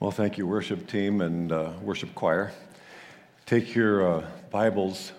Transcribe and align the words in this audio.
Well, 0.00 0.10
thank 0.10 0.38
you, 0.38 0.46
worship 0.46 0.86
team 0.86 1.20
and 1.20 1.52
uh, 1.52 1.72
worship 1.82 2.14
choir. 2.14 2.52
Take 3.44 3.74
your 3.74 4.10
uh, 4.10 4.26
Bibles, 4.50 5.12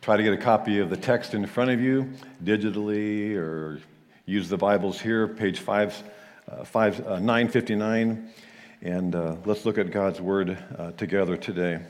try 0.00 0.16
to 0.16 0.22
get 0.22 0.32
a 0.32 0.38
copy 0.38 0.78
of 0.78 0.88
the 0.88 0.96
text 0.96 1.34
in 1.34 1.44
front 1.44 1.70
of 1.70 1.82
you 1.82 2.10
digitally, 2.42 3.36
or 3.36 3.78
use 4.24 4.48
the 4.48 4.56
Bibles 4.56 4.98
here, 4.98 5.28
page 5.28 5.58
five, 5.58 6.02
uh, 6.50 6.64
five, 6.64 6.98
uh, 7.06 7.18
959, 7.18 8.30
and 8.80 9.14
uh, 9.14 9.36
let's 9.44 9.66
look 9.66 9.76
at 9.76 9.90
God's 9.90 10.18
Word 10.18 10.56
uh, 10.78 10.92
together 10.92 11.36
today. 11.36 11.80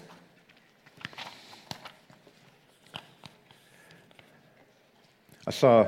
I 5.46 5.52
saw 5.52 5.86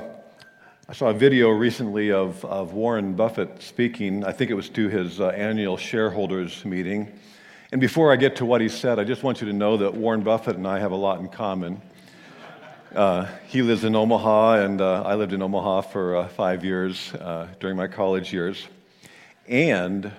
I 0.89 0.93
saw 0.93 1.09
a 1.09 1.13
video 1.13 1.49
recently 1.49 2.11
of, 2.11 2.43
of 2.43 2.73
Warren 2.73 3.13
Buffett 3.13 3.61
speaking. 3.61 4.25
I 4.25 4.31
think 4.31 4.49
it 4.49 4.55
was 4.55 4.69
to 4.69 4.89
his 4.89 5.21
uh, 5.21 5.27
annual 5.27 5.77
shareholders 5.77 6.65
meeting. 6.65 7.11
And 7.71 7.79
before 7.79 8.11
I 8.11 8.15
get 8.15 8.37
to 8.37 8.45
what 8.47 8.59
he 8.59 8.69
said, 8.69 8.97
I 8.97 9.03
just 9.03 9.21
want 9.21 9.39
you 9.39 9.45
to 9.45 9.53
know 9.53 9.77
that 9.77 9.93
Warren 9.93 10.21
Buffett 10.21 10.55
and 10.55 10.67
I 10.67 10.79
have 10.79 10.91
a 10.91 10.95
lot 10.95 11.19
in 11.19 11.27
common. 11.27 11.79
Uh, 12.95 13.27
he 13.45 13.61
lives 13.61 13.83
in 13.83 13.95
Omaha, 13.95 14.63
and 14.63 14.81
uh, 14.81 15.03
I 15.03 15.13
lived 15.13 15.31
in 15.31 15.43
Omaha 15.43 15.81
for 15.81 16.15
uh, 16.15 16.27
five 16.27 16.65
years 16.65 17.13
uh, 17.13 17.45
during 17.59 17.77
my 17.77 17.85
college 17.85 18.33
years. 18.33 18.65
And 19.47 20.11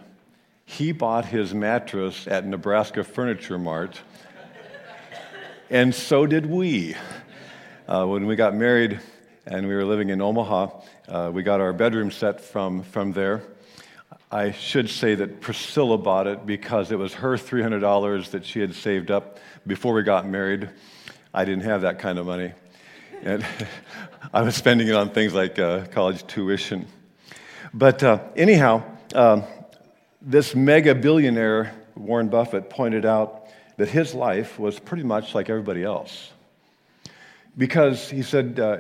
he 0.67 0.93
bought 0.93 1.25
his 1.25 1.53
mattress 1.53 2.29
at 2.29 2.47
Nebraska 2.47 3.03
Furniture 3.03 3.59
Mart, 3.59 4.01
and 5.69 5.93
so 5.93 6.27
did 6.27 6.47
we. 6.47 6.95
Uh, 7.89 8.07
when 8.07 8.25
we 8.25 8.37
got 8.37 8.55
married, 8.55 9.01
and 9.47 9.67
we 9.67 9.75
were 9.75 9.85
living 9.85 10.11
in 10.11 10.21
Omaha. 10.21 10.69
Uh, 11.09 11.31
we 11.33 11.43
got 11.43 11.61
our 11.61 11.73
bedroom 11.73 12.11
set 12.11 12.41
from, 12.41 12.83
from 12.83 13.13
there. 13.13 13.43
I 14.31 14.53
should 14.53 14.89
say 14.89 15.17
that 15.17 15.41
Priscilla 15.41 15.99
bought 15.99 16.27
it 16.27 16.47
because 16.47 16.93
it 16.93 16.99
was 16.99 17.15
her 17.15 17.37
$300 17.37 18.31
that 18.31 18.45
she 18.45 18.61
had 18.61 18.75
saved 18.75 19.11
up 19.11 19.39
before 19.67 19.95
we 19.95 20.03
got 20.03 20.27
married. 20.27 20.69
I 21.35 21.45
didn't 21.45 21.65
have 21.65 21.83
that 21.83 21.99
kind 21.99 22.19
of 22.19 22.27
money. 22.27 22.53
And 23.23 23.45
I 24.33 24.43
was 24.43 24.55
spending 24.55 24.89
it 24.89 24.95
on 24.95 25.11
things 25.11 25.35
like 25.35 25.59
uh, 25.59 25.87
college 25.87 26.27
tuition. 26.27 26.87
But 27.75 28.03
uh, 28.03 28.21
anyhow, 28.37 28.85
um, 29.15 29.45
this 30.23 30.55
mega 30.55 30.95
billionaire, 30.95 31.75
Warren 31.97 32.29
Buffett, 32.29 32.71
pointed 32.71 33.05
out 33.05 33.47
that 33.79 33.89
his 33.89 34.15
life 34.15 34.59
was 34.59 34.79
pretty 34.79 35.05
much 35.05 35.35
like 35.35 35.49
everybody 35.49 35.83
else. 35.83 36.31
Because 37.57 38.09
he 38.09 38.23
said, 38.23 38.61
uh, 38.61 38.79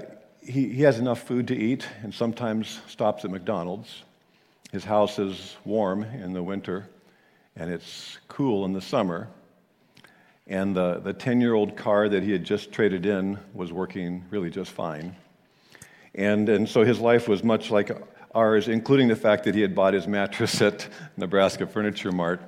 he, 0.51 0.69
he 0.69 0.83
has 0.83 0.99
enough 0.99 1.23
food 1.23 1.49
to 1.49 1.57
eat 1.57 1.87
and 2.03 2.13
sometimes 2.13 2.81
stops 2.89 3.25
at 3.25 3.31
McDonald's. 3.31 4.03
His 4.73 4.85
house 4.85 5.19
is 5.19 5.57
warm 5.65 6.03
in 6.03 6.33
the 6.33 6.43
winter 6.43 6.89
and 7.57 7.71
it's 7.71 8.19
cool 8.29 8.65
in 8.65 8.73
the 8.73 8.81
summer. 8.81 9.29
And 10.47 10.75
the, 10.75 10.99
the 10.99 11.13
10 11.13 11.41
year 11.41 11.55
old 11.55 11.77
car 11.77 12.09
that 12.09 12.23
he 12.23 12.33
had 12.33 12.45
just 12.45 12.73
traded 12.73 13.07
in 13.07 13.39
was 13.55 13.73
working 13.73 14.25
really 14.31 14.51
just 14.51 14.73
fine. 14.73 15.15
And, 16.15 16.49
and 16.49 16.69
so 16.69 16.85
his 16.85 16.99
life 16.99 17.29
was 17.29 17.45
much 17.45 17.71
like 17.71 17.91
ours, 18.35 18.67
including 18.67 19.07
the 19.07 19.17
fact 19.17 19.45
that 19.45 19.55
he 19.55 19.61
had 19.61 19.75
bought 19.75 19.95
his 19.95 20.09
mattress 20.09 20.61
at 20.63 20.89
Nebraska 21.17 21.67
Furniture 21.67 22.11
Mart. 22.11 22.41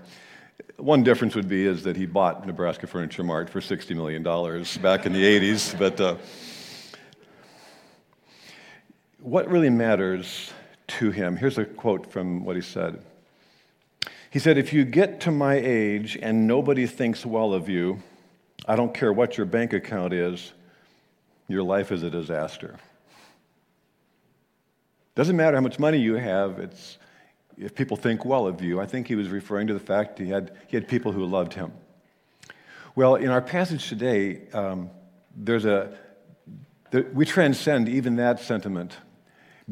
One 0.77 1.05
difference 1.05 1.37
would 1.37 1.49
be 1.49 1.67
is 1.67 1.85
that 1.85 1.97
he 1.97 2.07
bought 2.07 2.45
Nebraska 2.45 2.89
Furniture 2.89 3.23
Mart 3.23 3.49
for 3.49 3.61
$60 3.61 3.95
million 3.95 4.23
back 4.83 5.07
in 5.07 5.13
the 5.13 5.23
80s. 5.23 5.79
But, 5.79 6.01
uh, 6.01 6.17
what 9.23 9.49
really 9.49 9.71
matters 9.71 10.53
to 10.89 11.11
him? 11.11 11.37
Here's 11.37 11.59
a 11.59 11.65
quote 11.65 12.11
from 12.11 12.45
what 12.45 12.57
he 12.57 12.63
said. 12.63 13.03
He 14.31 14.39
said, 14.39 14.59
If 14.59 14.73
you 14.73 14.85
get 14.85 15.21
to 15.21 15.31
my 15.31 15.55
age 15.55 16.19
and 16.21 16.47
nobody 16.47 16.87
thinks 16.87 17.25
well 17.25 17.53
of 17.53 17.69
you, 17.69 18.03
I 18.67 18.77
don't 18.77 18.93
care 18.93 19.13
what 19.13 19.37
your 19.37 19.47
bank 19.47 19.73
account 19.73 20.13
is, 20.13 20.53
your 21.49 21.63
life 21.63 21.93
is 21.93 22.03
a 22.03 22.11
disaster. 22.11 22.77
Doesn't 25.15 25.37
matter 25.37 25.57
how 25.57 25.63
much 25.63 25.79
money 25.79 25.99
you 25.99 26.15
have, 26.15 26.59
it's 26.59 26.99
if 27.59 27.75
people 27.75 27.97
think 27.97 28.25
well 28.25 28.47
of 28.47 28.63
you. 28.63 28.81
I 28.81 28.87
think 28.87 29.07
he 29.07 29.15
was 29.15 29.29
referring 29.29 29.67
to 29.67 29.75
the 29.75 29.81
fact 29.81 30.19
he 30.19 30.31
had, 30.31 30.53
he 30.69 30.77
had 30.77 30.89
people 30.89 31.13
who 31.13 31.27
loved 31.27 31.53
him. 31.53 31.73
Well, 32.97 33.17
in 33.17 33.29
our 33.29 33.43
passage 33.43 33.89
today, 33.89 34.49
um, 34.53 34.91
there's 35.37 35.65
a, 35.65 35.97
there, 36.91 37.07
we 37.13 37.25
transcend 37.25 37.89
even 37.89 38.17
that 38.17 38.41
sentiment 38.41 38.97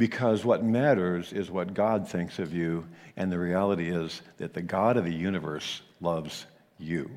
because 0.01 0.47
what 0.47 0.65
matters 0.65 1.31
is 1.35 1.51
what 1.51 1.75
God 1.75 2.09
thinks 2.09 2.39
of 2.39 2.55
you, 2.55 2.87
and 3.19 3.31
the 3.31 3.39
reality 3.39 3.91
is 3.91 4.23
that 4.39 4.55
the 4.55 4.63
God 4.63 4.97
of 4.97 5.05
the 5.05 5.13
universe 5.13 5.83
loves 6.01 6.47
you. 6.79 7.11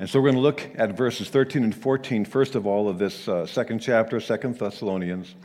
And 0.00 0.10
so 0.10 0.18
we're 0.18 0.32
going 0.32 0.34
to 0.34 0.40
look 0.40 0.68
at 0.74 0.96
verses 0.96 1.30
13 1.30 1.62
and 1.62 1.72
14, 1.72 2.24
first 2.24 2.56
of 2.56 2.66
all, 2.66 2.88
of 2.88 2.98
this 2.98 3.28
uh, 3.28 3.46
second 3.46 3.78
chapter, 3.78 4.18
Second 4.18 4.58
Thessalonians, 4.58 5.36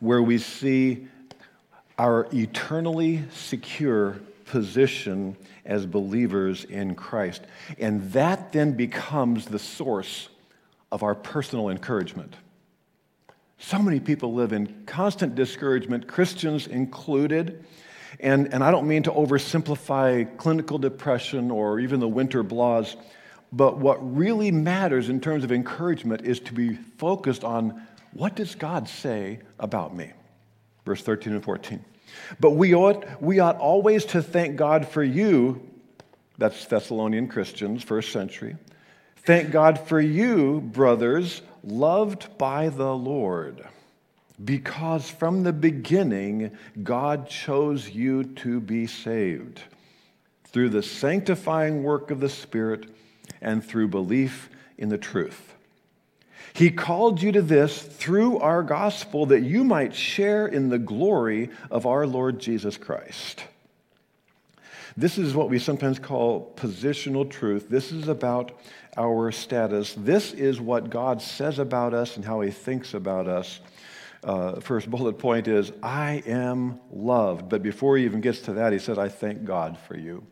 where 0.00 0.22
we 0.22 0.38
see 0.38 1.06
our 1.98 2.28
eternally 2.32 3.22
secure 3.30 4.18
position 4.46 5.36
as 5.66 5.84
believers 5.84 6.64
in 6.64 6.94
Christ. 6.94 7.42
And 7.78 8.10
that 8.12 8.52
then 8.52 8.72
becomes 8.72 9.44
the 9.44 9.58
source 9.58 10.30
of 10.90 11.02
our 11.02 11.14
personal 11.14 11.68
encouragement. 11.68 12.36
So 13.58 13.78
many 13.78 14.00
people 14.00 14.34
live 14.34 14.52
in 14.52 14.84
constant 14.86 15.34
discouragement, 15.34 16.06
Christians 16.06 16.66
included. 16.66 17.64
And, 18.20 18.52
and 18.52 18.62
I 18.62 18.70
don't 18.70 18.86
mean 18.86 19.02
to 19.04 19.10
oversimplify 19.10 20.36
clinical 20.36 20.78
depression 20.78 21.50
or 21.50 21.80
even 21.80 22.00
the 22.00 22.08
winter 22.08 22.44
blahs, 22.44 22.96
but 23.52 23.78
what 23.78 23.98
really 24.16 24.50
matters 24.50 25.08
in 25.08 25.20
terms 25.20 25.44
of 25.44 25.52
encouragement 25.52 26.22
is 26.22 26.40
to 26.40 26.52
be 26.52 26.74
focused 26.74 27.44
on 27.44 27.86
what 28.12 28.36
does 28.36 28.54
God 28.54 28.88
say 28.88 29.40
about 29.58 29.96
me? 29.96 30.12
Verse 30.84 31.02
13 31.02 31.32
and 31.32 31.44
14. 31.44 31.84
But 32.38 32.52
we 32.52 32.74
ought, 32.74 33.20
we 33.20 33.40
ought 33.40 33.58
always 33.58 34.04
to 34.06 34.22
thank 34.22 34.56
God 34.56 34.86
for 34.86 35.02
you, 35.02 35.60
that's 36.38 36.66
Thessalonian 36.66 37.28
Christians, 37.28 37.82
first 37.82 38.12
century. 38.12 38.56
Thank 39.16 39.50
God 39.50 39.80
for 39.80 40.00
you, 40.00 40.60
brothers 40.60 41.42
loved 41.64 42.36
by 42.38 42.68
the 42.68 42.94
Lord, 42.94 43.66
because 44.44 45.10
from 45.10 45.42
the 45.42 45.52
beginning 45.52 46.52
God 46.82 47.28
chose 47.28 47.90
you 47.90 48.24
to 48.24 48.60
be 48.60 48.86
saved 48.86 49.60
through 50.46 50.70
the 50.70 50.82
sanctifying 50.82 51.82
work 51.82 52.10
of 52.10 52.20
the 52.20 52.28
Spirit 52.28 52.86
and 53.40 53.64
through 53.64 53.88
belief 53.88 54.50
in 54.78 54.88
the 54.88 54.98
truth. 54.98 55.54
He 56.52 56.70
called 56.70 57.20
you 57.20 57.32
to 57.32 57.42
this 57.42 57.82
through 57.82 58.38
our 58.38 58.62
gospel 58.62 59.26
that 59.26 59.42
you 59.42 59.64
might 59.64 59.94
share 59.94 60.46
in 60.46 60.68
the 60.68 60.78
glory 60.78 61.50
of 61.70 61.86
our 61.86 62.06
Lord 62.06 62.38
Jesus 62.38 62.76
Christ. 62.76 63.44
This 64.96 65.18
is 65.18 65.34
what 65.34 65.50
we 65.50 65.58
sometimes 65.58 65.98
call 65.98 66.52
positional 66.56 67.28
truth. 67.28 67.68
This 67.68 67.90
is 67.90 68.06
about 68.06 68.52
our 68.96 69.32
status. 69.32 69.94
This 69.98 70.32
is 70.32 70.60
what 70.60 70.88
God 70.88 71.20
says 71.20 71.58
about 71.58 71.94
us 71.94 72.16
and 72.16 72.24
how 72.24 72.40
he 72.42 72.52
thinks 72.52 72.94
about 72.94 73.26
us. 73.26 73.60
Uh, 74.22 74.60
first 74.60 74.88
bullet 74.88 75.18
point 75.18 75.48
is, 75.48 75.72
I 75.82 76.22
am 76.26 76.80
loved. 76.92 77.48
But 77.48 77.62
before 77.62 77.96
he 77.96 78.04
even 78.04 78.20
gets 78.20 78.40
to 78.42 78.52
that, 78.54 78.72
he 78.72 78.78
says, 78.78 78.96
I 78.96 79.08
thank 79.08 79.44
God 79.44 79.76
for 79.78 79.96
you. 79.96 80.24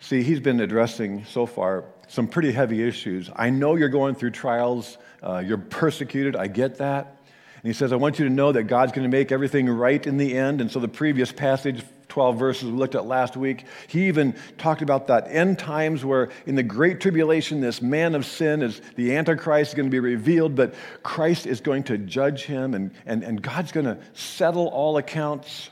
See, 0.00 0.22
he's 0.22 0.40
been 0.40 0.60
addressing 0.60 1.24
so 1.26 1.46
far 1.46 1.84
some 2.08 2.26
pretty 2.26 2.50
heavy 2.50 2.82
issues. 2.82 3.30
I 3.36 3.50
know 3.50 3.76
you're 3.76 3.88
going 3.88 4.14
through 4.16 4.32
trials, 4.32 4.98
uh, 5.22 5.38
you're 5.38 5.58
persecuted, 5.58 6.34
I 6.34 6.48
get 6.48 6.78
that. 6.78 7.18
And 7.62 7.68
he 7.68 7.72
says, 7.72 7.92
I 7.92 7.96
want 7.96 8.18
you 8.18 8.24
to 8.24 8.30
know 8.32 8.50
that 8.50 8.64
God's 8.64 8.90
going 8.90 9.08
to 9.08 9.16
make 9.16 9.30
everything 9.30 9.68
right 9.68 10.04
in 10.04 10.16
the 10.16 10.36
end. 10.36 10.60
And 10.60 10.68
so 10.68 10.80
the 10.80 10.88
previous 10.88 11.30
passage, 11.30 11.84
12 12.12 12.38
verses 12.38 12.64
we 12.64 12.72
looked 12.72 12.94
at 12.94 13.06
last 13.06 13.38
week, 13.38 13.64
he 13.88 14.06
even 14.06 14.34
talked 14.58 14.82
about 14.82 15.06
that 15.06 15.28
end 15.28 15.58
times 15.58 16.04
where 16.04 16.28
in 16.44 16.56
the 16.56 16.62
great 16.62 17.00
tribulation, 17.00 17.62
this 17.62 17.80
man 17.80 18.14
of 18.14 18.26
sin 18.26 18.60
is 18.60 18.82
the 18.96 19.16
Antichrist 19.16 19.70
is 19.70 19.74
going 19.74 19.86
to 19.86 19.90
be 19.90 19.98
revealed, 19.98 20.54
but 20.54 20.74
Christ 21.02 21.46
is 21.46 21.62
going 21.62 21.84
to 21.84 21.96
judge 21.96 22.44
him 22.44 22.74
and, 22.74 22.90
and, 23.06 23.22
and 23.22 23.40
God's 23.40 23.72
going 23.72 23.86
to 23.86 23.96
settle 24.12 24.68
all 24.68 24.98
accounts. 24.98 25.70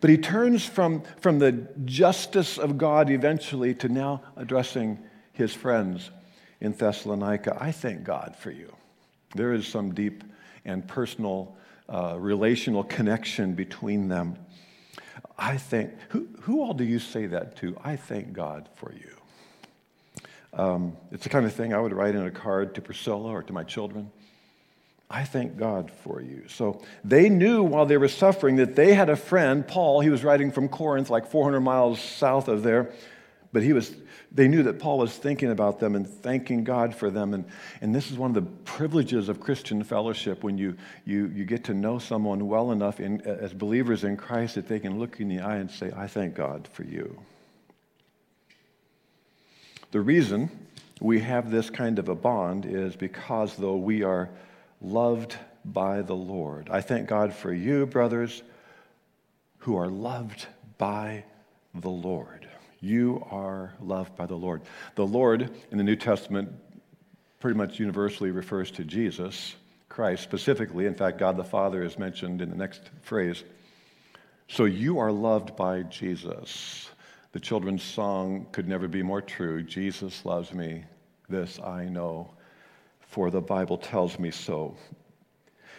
But 0.00 0.10
he 0.10 0.18
turns 0.18 0.66
from, 0.66 1.04
from 1.20 1.38
the 1.38 1.52
justice 1.84 2.58
of 2.58 2.76
God 2.76 3.08
eventually 3.08 3.72
to 3.76 3.88
now 3.88 4.22
addressing 4.36 4.98
his 5.32 5.54
friends 5.54 6.10
in 6.60 6.72
Thessalonica. 6.72 7.56
I 7.60 7.70
thank 7.70 8.02
God 8.02 8.34
for 8.36 8.50
you. 8.50 8.74
There 9.36 9.52
is 9.52 9.68
some 9.68 9.94
deep 9.94 10.24
and 10.64 10.88
personal 10.88 11.56
uh, 11.88 12.16
relational 12.18 12.82
connection 12.82 13.54
between 13.54 14.08
them. 14.08 14.36
I 15.38 15.56
think, 15.56 15.92
who, 16.10 16.28
who 16.42 16.62
all 16.62 16.74
do 16.74 16.84
you 16.84 16.98
say 16.98 17.26
that 17.26 17.56
to? 17.56 17.76
I 17.82 17.96
thank 17.96 18.32
God 18.32 18.68
for 18.76 18.92
you. 18.92 19.10
Um, 20.54 20.96
it's 21.10 21.24
the 21.24 21.30
kind 21.30 21.46
of 21.46 21.54
thing 21.54 21.72
I 21.72 21.80
would 21.80 21.92
write 21.92 22.14
in 22.14 22.22
a 22.26 22.30
card 22.30 22.74
to 22.74 22.82
Priscilla 22.82 23.30
or 23.30 23.42
to 23.42 23.52
my 23.52 23.64
children. 23.64 24.10
I 25.10 25.24
thank 25.24 25.58
God 25.58 25.90
for 26.02 26.22
you. 26.22 26.44
So 26.48 26.82
they 27.04 27.28
knew 27.28 27.62
while 27.62 27.84
they 27.84 27.98
were 27.98 28.08
suffering 28.08 28.56
that 28.56 28.76
they 28.76 28.94
had 28.94 29.10
a 29.10 29.16
friend, 29.16 29.66
Paul, 29.66 30.00
he 30.00 30.08
was 30.08 30.24
writing 30.24 30.50
from 30.50 30.68
Corinth, 30.68 31.10
like 31.10 31.26
400 31.26 31.60
miles 31.60 32.00
south 32.00 32.48
of 32.48 32.62
there. 32.62 32.90
But 33.52 33.62
he 33.62 33.74
was, 33.74 33.94
they 34.30 34.48
knew 34.48 34.62
that 34.62 34.78
Paul 34.78 34.98
was 34.98 35.16
thinking 35.16 35.50
about 35.50 35.78
them 35.78 35.94
and 35.94 36.08
thanking 36.08 36.64
God 36.64 36.94
for 36.94 37.10
them. 37.10 37.34
And, 37.34 37.44
and 37.82 37.94
this 37.94 38.10
is 38.10 38.16
one 38.16 38.30
of 38.30 38.34
the 38.34 38.50
privileges 38.64 39.28
of 39.28 39.40
Christian 39.40 39.84
fellowship 39.84 40.42
when 40.42 40.56
you, 40.56 40.76
you, 41.04 41.30
you 41.34 41.44
get 41.44 41.64
to 41.64 41.74
know 41.74 41.98
someone 41.98 42.48
well 42.48 42.72
enough 42.72 42.98
in, 42.98 43.20
as 43.22 43.52
believers 43.52 44.04
in 44.04 44.16
Christ 44.16 44.54
that 44.54 44.68
they 44.68 44.80
can 44.80 44.98
look 44.98 45.18
you 45.18 45.24
in 45.24 45.36
the 45.36 45.42
eye 45.42 45.56
and 45.56 45.70
say, 45.70 45.92
I 45.94 46.06
thank 46.06 46.34
God 46.34 46.66
for 46.72 46.84
you. 46.84 47.20
The 49.90 50.00
reason 50.00 50.50
we 51.02 51.20
have 51.20 51.50
this 51.50 51.68
kind 51.68 51.98
of 51.98 52.08
a 52.08 52.14
bond 52.14 52.64
is 52.64 52.96
because, 52.96 53.56
though 53.56 53.76
we 53.76 54.02
are 54.02 54.30
loved 54.80 55.36
by 55.66 56.00
the 56.00 56.16
Lord, 56.16 56.70
I 56.70 56.80
thank 56.80 57.06
God 57.06 57.34
for 57.34 57.52
you, 57.52 57.84
brothers, 57.84 58.42
who 59.58 59.76
are 59.76 59.88
loved 59.88 60.46
by 60.78 61.24
the 61.74 61.90
Lord. 61.90 62.41
You 62.82 63.24
are 63.30 63.72
loved 63.80 64.16
by 64.16 64.26
the 64.26 64.34
Lord. 64.34 64.62
The 64.96 65.06
Lord 65.06 65.50
in 65.70 65.78
the 65.78 65.84
New 65.84 65.94
Testament 65.94 66.52
pretty 67.38 67.56
much 67.56 67.78
universally 67.78 68.32
refers 68.32 68.72
to 68.72 68.84
Jesus 68.84 69.54
Christ 69.88 70.24
specifically. 70.24 70.86
In 70.86 70.94
fact, 70.96 71.16
God 71.16 71.36
the 71.36 71.44
Father 71.44 71.84
is 71.84 71.96
mentioned 71.96 72.42
in 72.42 72.50
the 72.50 72.56
next 72.56 72.90
phrase. 73.02 73.44
So 74.48 74.64
you 74.64 74.98
are 74.98 75.12
loved 75.12 75.54
by 75.54 75.84
Jesus. 75.84 76.90
The 77.30 77.38
children's 77.38 77.84
song 77.84 78.48
could 78.50 78.66
never 78.66 78.88
be 78.88 79.02
more 79.02 79.22
true. 79.22 79.62
Jesus 79.62 80.24
loves 80.24 80.52
me. 80.52 80.82
This 81.28 81.60
I 81.60 81.84
know, 81.84 82.32
for 82.98 83.30
the 83.30 83.40
Bible 83.40 83.78
tells 83.78 84.18
me 84.18 84.32
so. 84.32 84.76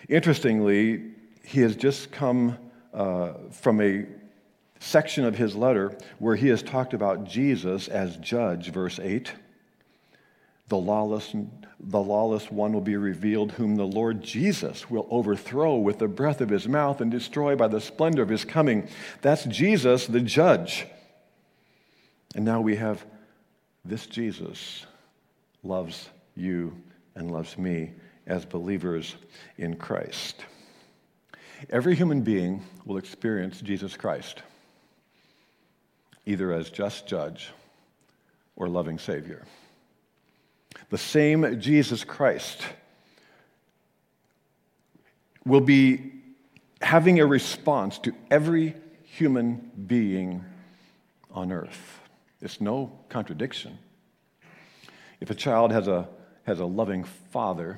Interestingly, 0.08 1.12
he 1.44 1.60
has 1.60 1.76
just 1.76 2.14
come 2.14 2.58
uh, 2.94 3.34
from 3.52 3.82
a 3.82 4.06
section 4.84 5.24
of 5.24 5.38
his 5.38 5.56
letter 5.56 5.98
where 6.20 6.36
he 6.36 6.50
has 6.50 6.62
talked 6.62 6.94
about 6.94 7.24
Jesus 7.24 7.88
as 7.88 8.18
judge, 8.18 8.70
verse 8.72 9.00
8. 9.00 9.32
The 10.68 10.78
lawless, 10.78 11.34
the 11.80 12.02
lawless 12.02 12.52
one 12.52 12.74
will 12.74 12.82
be 12.82 12.98
revealed, 12.98 13.54
whom 13.54 13.76
the 13.76 13.86
Lord 13.86 14.22
Jesus 14.22 14.90
will 14.90 15.08
overthrow 15.10 15.78
with 15.78 16.00
the 16.00 16.08
breath 16.08 16.42
of 16.42 16.50
his 16.50 16.68
mouth 16.68 17.00
and 17.00 17.10
destroy 17.10 17.56
by 17.56 17.68
the 17.68 17.82
splendor 17.82 18.22
of 18.22 18.30
his 18.30 18.44
coming. 18.46 18.90
That's 19.22 19.46
Jesus, 19.46 20.06
the 20.06 20.22
judge. 20.22 20.86
And 22.36 22.44
now 22.44 22.62
we 22.62 22.76
have 22.76 23.06
this 23.86 24.06
Jesus 24.06 24.86
loves 25.64 26.10
you 26.36 26.76
and 27.16 27.32
loves 27.32 27.58
me 27.58 27.92
as 28.28 28.46
believers 28.46 29.16
in 29.58 29.76
Christ. 29.76 30.46
Every 31.70 31.96
human 31.96 32.22
being 32.22 32.64
will 32.86 32.98
experience 32.98 33.62
Jesus 33.62 33.96
Christ 33.96 34.42
either 36.26 36.54
as 36.54 36.70
just 36.70 37.08
judge 37.08 37.52
or 38.56 38.68
loving 38.68 38.98
Savior. 38.98 39.44
The 40.90 40.98
same 40.98 41.60
Jesus 41.60 42.04
Christ 42.04 42.62
will 45.46 45.62
be 45.62 46.12
having 46.82 47.20
a 47.20 47.26
response 47.26 47.98
to 48.00 48.14
every 48.30 48.76
human 49.04 49.72
being 49.88 50.44
on 51.32 51.52
earth. 51.52 52.00
It's 52.42 52.62
no 52.62 52.92
contradiction. 53.10 53.78
If 55.20 55.30
a 55.30 55.36
child 55.36 55.72
has 55.72 55.88
a, 55.88 56.08
has 56.44 56.60
a 56.60 56.66
loving 56.66 57.04
father, 57.32 57.78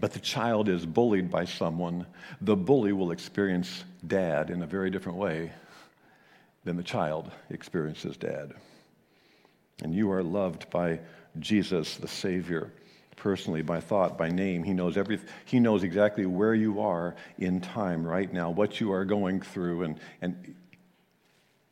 but 0.00 0.12
the 0.12 0.20
child 0.20 0.68
is 0.68 0.84
bullied 0.84 1.30
by 1.30 1.46
someone, 1.46 2.06
the 2.40 2.56
bully 2.56 2.92
will 2.92 3.10
experience 3.10 3.84
dad 4.06 4.50
in 4.50 4.62
a 4.62 4.66
very 4.66 4.90
different 4.90 5.18
way 5.18 5.52
than 6.64 6.76
the 6.76 6.82
child 6.82 7.30
experiences 7.50 8.16
dad. 8.16 8.54
And 9.82 9.94
you 9.94 10.10
are 10.10 10.22
loved 10.22 10.68
by 10.70 11.00
Jesus, 11.38 11.96
the 11.96 12.08
Savior, 12.08 12.72
personally, 13.16 13.62
by 13.62 13.80
thought, 13.80 14.18
by 14.18 14.28
name. 14.28 14.62
He 14.62 14.72
knows 14.72 14.96
every, 14.96 15.20
He 15.44 15.60
knows 15.60 15.82
exactly 15.82 16.26
where 16.26 16.54
you 16.54 16.80
are 16.80 17.14
in 17.38 17.60
time 17.60 18.06
right 18.06 18.32
now, 18.32 18.50
what 18.50 18.80
you 18.80 18.92
are 18.92 19.04
going 19.04 19.40
through, 19.40 19.82
and, 19.82 20.00
and 20.20 20.54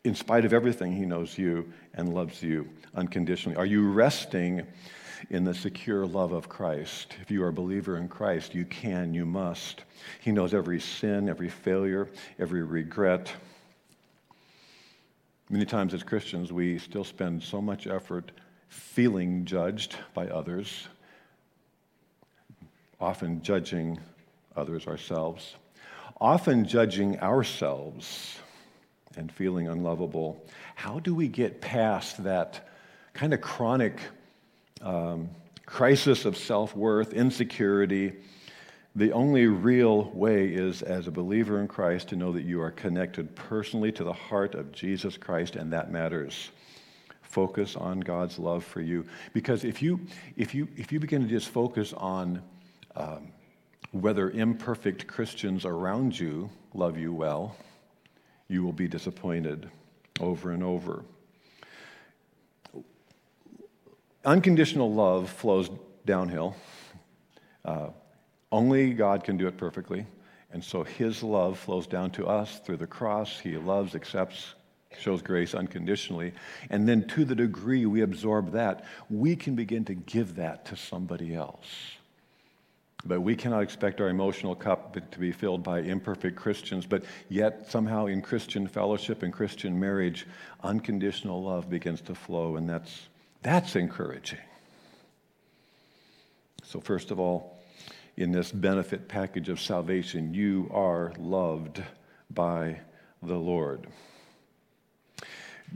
in 0.05 0.15
spite 0.15 0.45
of 0.45 0.53
everything, 0.53 0.93
He 0.93 1.05
knows 1.05 1.37
you 1.37 1.73
and 1.95 2.15
loves 2.15 2.43
you 2.43 2.69
unconditionally. 2.95 3.57
Are 3.57 3.67
you 3.67 3.91
resting 3.91 4.65
in 5.31 5.43
the 5.43 5.55
secure 5.55 6.07
love 6.07 6.33
of 6.33 6.49
Christ? 6.49 7.17
If 7.21 7.31
you 7.31 7.43
are 7.43 7.49
a 7.49 7.53
believer 7.53 7.97
in 7.97 8.07
Christ, 8.07 8.55
you 8.55 8.65
can, 8.67 9.15
you 9.15 9.27
must. 9.27 9.83
He 10.21 10.31
knows 10.31 10.55
every 10.55 10.81
sin, 10.81 11.29
every 11.29 11.49
failure, 11.49 12.09
every 12.39 12.63
regret 12.63 13.33
Many 15.49 15.65
times 15.65 15.95
as 15.95 16.03
Christians, 16.03 16.53
we 16.53 16.77
still 16.77 17.05
spend 17.05 17.41
so 17.41 17.61
much 17.61 17.87
effort 17.87 18.33
feeling 18.69 19.45
judged 19.45 19.95
by 20.13 20.27
others, 20.27 20.89
often 23.01 23.41
judging 23.43 24.01
others 24.57 24.89
ourselves, 24.89 25.55
often 26.21 26.65
judging 26.65 27.21
ourselves 27.21 28.41
and 29.17 29.31
feeling 29.31 29.69
unlovable. 29.69 30.45
How 30.75 30.99
do 30.99 31.15
we 31.15 31.29
get 31.29 31.61
past 31.61 32.25
that 32.25 32.69
kind 33.13 33.33
of 33.33 33.41
chronic 33.41 34.01
um, 34.83 35.31
crisis 35.65 36.25
of 36.25 36.37
self 36.37 36.75
worth, 36.75 37.13
insecurity? 37.13 38.15
The 38.97 39.13
only 39.13 39.47
real 39.47 40.05
way 40.13 40.47
is, 40.47 40.81
as 40.81 41.07
a 41.07 41.11
believer 41.11 41.61
in 41.61 41.69
Christ, 41.69 42.09
to 42.09 42.17
know 42.17 42.33
that 42.33 42.45
you 42.45 42.63
are 42.63 42.71
connected 42.71 43.37
personally 43.37 43.93
to 43.93 44.05
the 44.05 44.13
heart 44.15 44.55
of 44.55 44.73
Jesus 44.73 45.19
Christ, 45.19 45.55
and 45.55 45.71
that 45.75 45.91
matters. 45.91 46.51
Focus 47.21 47.77
on 47.77 48.01
God's 48.01 48.39
love 48.39 48.65
for 48.65 48.81
you. 48.81 49.05
Because 49.35 49.65
if 49.65 49.83
you, 49.83 50.01
if 50.39 50.55
you, 50.55 50.67
if 50.79 50.93
you 50.93 50.99
begin 50.99 51.21
to 51.21 51.29
just 51.29 51.51
focus 51.51 51.93
on 51.93 52.43
um, 52.97 53.33
whether 53.91 54.31
imperfect 54.31 55.07
Christians 55.07 55.67
around 55.67 56.19
you 56.19 56.49
love 56.73 56.97
you 56.97 57.13
well, 57.13 57.55
you 58.49 58.65
will 58.65 58.73
be 58.73 58.89
disappointed 58.89 59.69
over 60.21 60.53
and 60.53 60.63
over. 60.63 61.05
Unconditional 64.25 64.91
love 64.91 65.29
flows 65.29 65.69
downhill. 66.07 66.57
Uh, 67.63 67.89
only 68.57 68.95
God 68.95 69.23
can 69.23 69.37
do 69.37 69.47
it 69.49 69.59
perfectly. 69.59 70.07
And 70.51 70.65
so 70.65 70.83
his 70.83 71.23
love 71.23 71.59
flows 71.59 71.87
down 71.87 72.11
to 72.13 72.27
us 72.27 72.59
through 72.61 72.79
the 72.79 72.87
cross. 72.87 73.39
He 73.39 73.59
loves, 73.59 73.95
accepts, 73.95 74.55
shows 74.99 75.21
grace 75.21 75.55
unconditionally. 75.55 76.33
And 76.71 76.89
then 76.89 77.07
to 77.09 77.27
the 77.27 77.35
degree 77.35 77.85
we 77.85 78.01
absorb 78.01 78.53
that, 78.53 78.87
we 79.11 79.37
can 79.37 79.57
begin 79.57 79.85
to 79.85 79.95
give 79.95 80.37
that 80.37 80.65
to 80.67 80.77
somebody 80.77 81.35
else. 81.35 81.67
But 83.05 83.21
we 83.21 83.37
cannot 83.37 83.63
expect 83.63 84.01
our 84.01 84.09
emotional 84.09 84.55
cup 84.55 84.97
to 85.11 85.19
be 85.19 85.33
filled 85.33 85.63
by 85.63 85.81
imperfect 85.81 86.37
Christians. 86.37 86.87
But 86.87 87.05
yet, 87.29 87.71
somehow, 87.71 88.07
in 88.07 88.23
Christian 88.23 88.67
fellowship 88.67 89.23
and 89.23 89.35
Christian 89.35 89.79
marriage, 89.79 90.27
unconditional 90.63 91.43
love 91.43 91.69
begins 91.69 92.01
to 92.03 92.15
flow, 92.15 92.57
and 92.57 92.69
that's, 92.69 93.09
that's 93.43 93.77
encouraging. 93.77 94.39
So, 96.65 96.81
first 96.81 97.11
of 97.11 97.21
all, 97.21 97.56
in 98.17 98.33
this 98.33 98.51
benefit 98.51 99.09
package 99.09 99.49
of 99.49 99.61
salvation. 99.61 100.33
You 100.33 100.71
are 100.73 101.13
loved 101.19 101.83
by 102.31 102.81
the 103.23 103.37
Lord. 103.37 103.87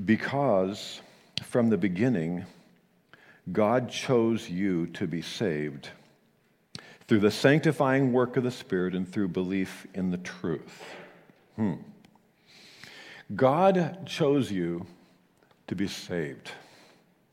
Because 0.04 1.00
from 1.42 1.68
the 1.68 1.76
beginning, 1.76 2.46
God 3.52 3.90
chose 3.90 4.48
you 4.48 4.86
to 4.88 5.06
be 5.06 5.22
saved 5.22 5.88
through 7.08 7.20
the 7.20 7.30
sanctifying 7.30 8.12
work 8.12 8.36
of 8.36 8.44
the 8.44 8.50
Spirit 8.50 8.94
and 8.94 9.10
through 9.10 9.28
belief 9.28 9.86
in 9.94 10.10
the 10.10 10.18
truth. 10.18 10.84
Hmm. 11.56 11.74
God 13.34 14.06
chose 14.06 14.50
you 14.50 14.86
to 15.66 15.74
be 15.74 15.88
saved. 15.88 16.50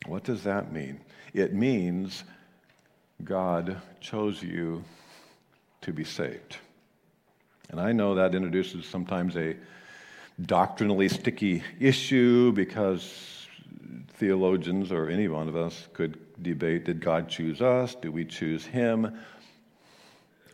What 0.06 0.24
does 0.24 0.44
that 0.44 0.72
mean? 0.72 1.00
It 1.34 1.54
means 1.54 2.24
God 3.24 3.82
chose 4.00 4.42
you 4.42 4.84
to 5.82 5.94
be 5.94 6.04
saved. 6.04 6.58
And 7.70 7.80
I 7.80 7.92
know 7.92 8.16
that 8.16 8.34
introduces 8.34 8.86
sometimes 8.86 9.36
a 9.36 9.56
doctrinally 10.46 11.10
sticky 11.10 11.64
issue 11.80 12.52
because 12.54 13.48
theologians 14.16 14.92
or 14.92 15.10
any 15.10 15.28
one 15.28 15.48
of 15.48 15.56
us 15.56 15.88
could 15.94 16.18
debate 16.42 16.86
did 16.86 17.02
God 17.02 17.28
choose 17.28 17.62
us? 17.62 17.96
Do 17.96 18.12
we 18.12 18.26
choose 18.26 18.66
him? 18.66 19.18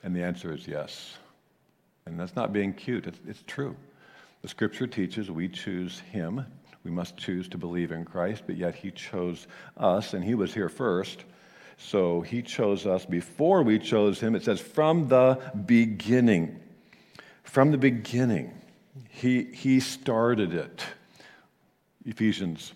And 0.04 0.16
the 0.16 0.24
answer 0.24 0.54
is 0.54 0.68
yes. 0.68 1.18
And 2.06 2.20
that's 2.20 2.36
not 2.36 2.52
being 2.52 2.74
cute, 2.74 3.08
it's, 3.08 3.20
it's 3.28 3.44
true. 3.48 3.76
The 4.42 4.50
scripture 4.50 4.88
teaches 4.88 5.32
we 5.32 5.48
choose 5.48 6.00
him. 6.00 6.46
We 6.84 6.92
must 6.92 7.16
choose 7.16 7.48
to 7.50 7.58
believe 7.58 7.94
in 7.94 8.04
Christ, 8.04 8.44
but 8.46 8.58
yet 8.58 8.76
he 8.76 8.92
chose 8.92 9.48
us, 9.78 10.14
and 10.14 10.22
he 10.24 10.36
was 10.36 10.54
here 10.54 10.68
first. 10.68 11.24
So 11.78 12.22
he 12.22 12.42
chose 12.42 12.86
us 12.86 13.06
before 13.06 13.64
we 13.64 13.80
chose 13.80 14.20
him. 14.20 14.36
It 14.36 14.44
says, 14.44 14.60
from 14.60 15.08
the 15.08 15.40
beginning. 15.66 16.60
From 17.44 17.72
the 17.72 17.78
beginning. 17.78 18.54
He, 19.10 19.44
he 19.44 19.80
started 19.80 20.54
it. 20.54 20.84
Ephesians 22.06 22.74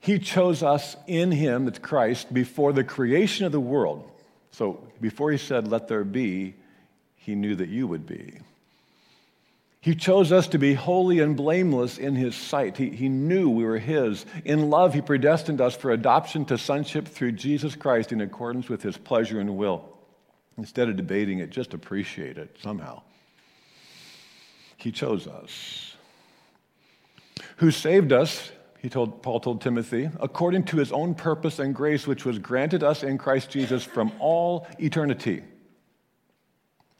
He 0.00 0.18
chose 0.18 0.62
us 0.62 0.96
in 1.06 1.30
Him, 1.30 1.66
that's 1.66 1.78
Christ, 1.78 2.32
before 2.32 2.72
the 2.72 2.84
creation 2.84 3.46
of 3.46 3.52
the 3.52 3.60
world. 3.60 4.10
So 4.50 4.86
before 5.00 5.30
He 5.30 5.38
said, 5.38 5.68
Let 5.68 5.88
there 5.88 6.04
be, 6.04 6.54
He 7.14 7.34
knew 7.34 7.54
that 7.56 7.68
you 7.68 7.86
would 7.86 8.06
be. 8.06 8.38
He 9.82 9.96
chose 9.96 10.30
us 10.30 10.46
to 10.46 10.58
be 10.58 10.74
holy 10.74 11.18
and 11.18 11.36
blameless 11.36 11.98
in 11.98 12.14
His 12.14 12.36
sight. 12.36 12.76
He, 12.76 12.90
he 12.90 13.08
knew 13.08 13.50
we 13.50 13.64
were 13.64 13.80
His. 13.80 14.24
In 14.44 14.70
love, 14.70 14.94
He 14.94 15.00
predestined 15.00 15.60
us 15.60 15.74
for 15.74 15.90
adoption 15.90 16.44
to 16.46 16.56
sonship 16.56 17.08
through 17.08 17.32
Jesus 17.32 17.74
Christ 17.74 18.12
in 18.12 18.20
accordance 18.20 18.68
with 18.68 18.80
His 18.80 18.96
pleasure 18.96 19.40
and 19.40 19.56
will. 19.56 19.84
Instead 20.56 20.88
of 20.88 20.94
debating 20.94 21.40
it, 21.40 21.50
just 21.50 21.74
appreciate 21.74 22.38
it 22.38 22.56
somehow. 22.62 23.02
He 24.76 24.92
chose 24.92 25.26
us. 25.26 25.96
Who 27.56 27.72
saved 27.72 28.12
us, 28.12 28.52
he 28.78 28.88
told, 28.88 29.20
Paul 29.20 29.40
told 29.40 29.62
Timothy, 29.62 30.08
according 30.20 30.62
to 30.66 30.76
his 30.76 30.92
own 30.92 31.16
purpose 31.16 31.58
and 31.58 31.74
grace, 31.74 32.06
which 32.06 32.24
was 32.24 32.38
granted 32.38 32.84
us 32.84 33.02
in 33.02 33.18
Christ 33.18 33.50
Jesus 33.50 33.82
from 33.82 34.12
all 34.20 34.68
eternity. 34.78 35.42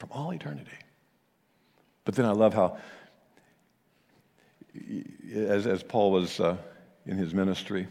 From 0.00 0.10
all 0.10 0.32
eternity. 0.32 0.81
But 2.04 2.14
then 2.14 2.26
I 2.26 2.32
love 2.32 2.54
how, 2.54 2.78
as, 5.34 5.66
as 5.66 5.82
Paul 5.82 6.12
was 6.12 6.40
uh, 6.40 6.56
in 7.06 7.16
his 7.16 7.32
ministry, 7.32 7.86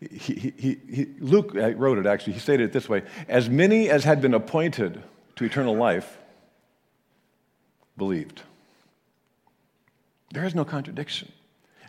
he, 0.00 0.52
he, 0.56 0.76
he, 0.88 1.06
Luke 1.20 1.52
wrote 1.54 1.98
it 1.98 2.06
actually. 2.06 2.34
He 2.34 2.40
stated 2.40 2.64
it 2.64 2.72
this 2.72 2.88
way 2.88 3.02
As 3.28 3.48
many 3.48 3.88
as 3.88 4.04
had 4.04 4.20
been 4.20 4.34
appointed 4.34 5.02
to 5.36 5.44
eternal 5.44 5.76
life 5.76 6.18
believed. 7.96 8.42
There 10.32 10.44
is 10.44 10.54
no 10.54 10.64
contradiction. 10.64 11.30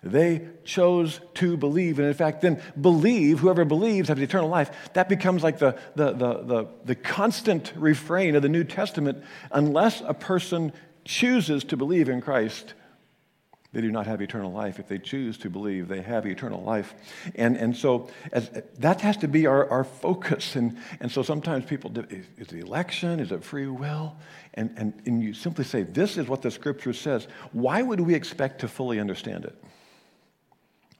They 0.03 0.47
chose 0.63 1.19
to 1.35 1.57
believe. 1.57 1.97
And 1.97 2.07
in 2.07 2.13
fact, 2.13 2.41
then 2.41 2.61
believe, 2.79 3.39
whoever 3.39 3.65
believes 3.65 4.07
has 4.09 4.19
eternal 4.19 4.49
life. 4.49 4.69
That 4.93 5.09
becomes 5.09 5.41
like 5.41 5.57
the, 5.57 5.79
the, 5.95 6.11
the, 6.11 6.43
the, 6.43 6.67
the 6.85 6.95
constant 6.95 7.73
refrain 7.75 8.35
of 8.35 8.43
the 8.43 8.49
New 8.49 8.63
Testament. 8.63 9.23
Unless 9.51 10.03
a 10.05 10.13
person 10.13 10.73
chooses 11.05 11.63
to 11.65 11.77
believe 11.77 12.09
in 12.09 12.19
Christ, 12.19 12.73
they 13.75 13.81
do 13.81 13.91
not 13.91 14.07
have 14.07 14.21
eternal 14.21 14.53
life. 14.53 14.79
If 14.79 14.87
they 14.87 14.97
choose 14.97 15.37
to 15.39 15.49
believe, 15.49 15.89
they 15.89 16.01
have 16.01 16.25
eternal 16.25 16.63
life. 16.63 16.93
And, 17.35 17.57
and 17.57 17.75
so 17.75 18.09
as, 18.31 18.49
that 18.79 19.01
has 19.01 19.17
to 19.17 19.27
be 19.27 19.47
our, 19.47 19.69
our 19.69 19.83
focus. 19.83 20.55
And, 20.55 20.77
and 21.01 21.11
so 21.11 21.21
sometimes 21.23 21.65
people, 21.65 21.89
do, 21.89 22.05
is, 22.09 22.25
is 22.37 22.53
it 22.53 22.63
election? 22.63 23.19
Is 23.19 23.33
it 23.33 23.43
free 23.43 23.67
will? 23.67 24.15
And, 24.53 24.73
and, 24.77 24.93
and 25.05 25.21
you 25.21 25.33
simply 25.33 25.65
say, 25.65 25.83
this 25.83 26.17
is 26.17 26.27
what 26.27 26.41
the 26.41 26.51
scripture 26.51 26.93
says. 26.93 27.27
Why 27.51 27.81
would 27.81 27.99
we 27.99 28.15
expect 28.15 28.61
to 28.61 28.69
fully 28.69 28.97
understand 28.97 29.43
it? 29.43 29.61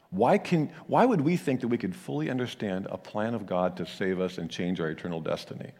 Why, 0.09 0.37
can, 0.37 0.69
why 0.87 1.05
would 1.05 1.21
we 1.21 1.37
think 1.37 1.61
that 1.61 1.69
we 1.69 1.77
could 1.77 1.95
fully 1.95 2.29
understand 2.29 2.87
a 2.91 2.97
plan 2.97 3.35
of 3.35 3.45
God 3.45 3.77
to 3.77 3.85
save 3.85 4.19
us 4.19 4.37
and 4.37 4.49
change 4.49 4.81
our 4.81 4.89
eternal 4.89 5.21
destiny? 5.21 5.71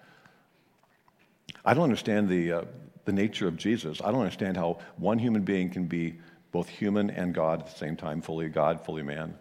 I 1.66 1.74
don't 1.74 1.84
understand 1.84 2.30
the, 2.30 2.52
uh, 2.54 2.62
the 3.06 3.14
nature 3.14 3.48
of 3.48 3.56
Jesus. 3.56 4.02
I 4.04 4.12
don't 4.12 4.22
understand 4.22 4.58
how 4.58 4.80
one 4.98 5.20
human 5.20 5.44
being 5.44 5.70
can 5.70 5.86
be 5.86 6.16
both 6.52 6.68
human 6.68 7.10
and 7.10 7.34
God 7.34 7.62
at 7.62 7.68
the 7.68 7.78
same 7.78 7.96
time, 7.96 8.22
fully 8.22 8.50
God, 8.50 8.84
fully 8.84 9.04
man. 9.04 9.36